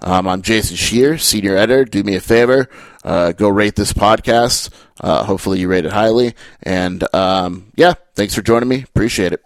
Um, 0.00 0.26
I'm 0.26 0.42
Jason 0.42 0.76
Scheer, 0.76 1.16
senior 1.18 1.56
editor. 1.56 1.84
Do 1.84 2.02
me 2.02 2.16
a 2.16 2.20
favor, 2.20 2.68
uh, 3.04 3.32
go 3.32 3.48
rate 3.48 3.76
this 3.76 3.92
podcast. 3.92 4.70
Uh, 5.02 5.24
hopefully, 5.24 5.60
you 5.60 5.68
rate 5.68 5.84
it 5.84 5.92
highly. 5.92 6.34
And 6.62 7.02
um, 7.14 7.72
yeah, 7.76 7.94
thanks 8.14 8.34
for 8.34 8.42
joining 8.42 8.68
me. 8.68 8.82
Appreciate 8.82 9.32
it. 9.32 9.42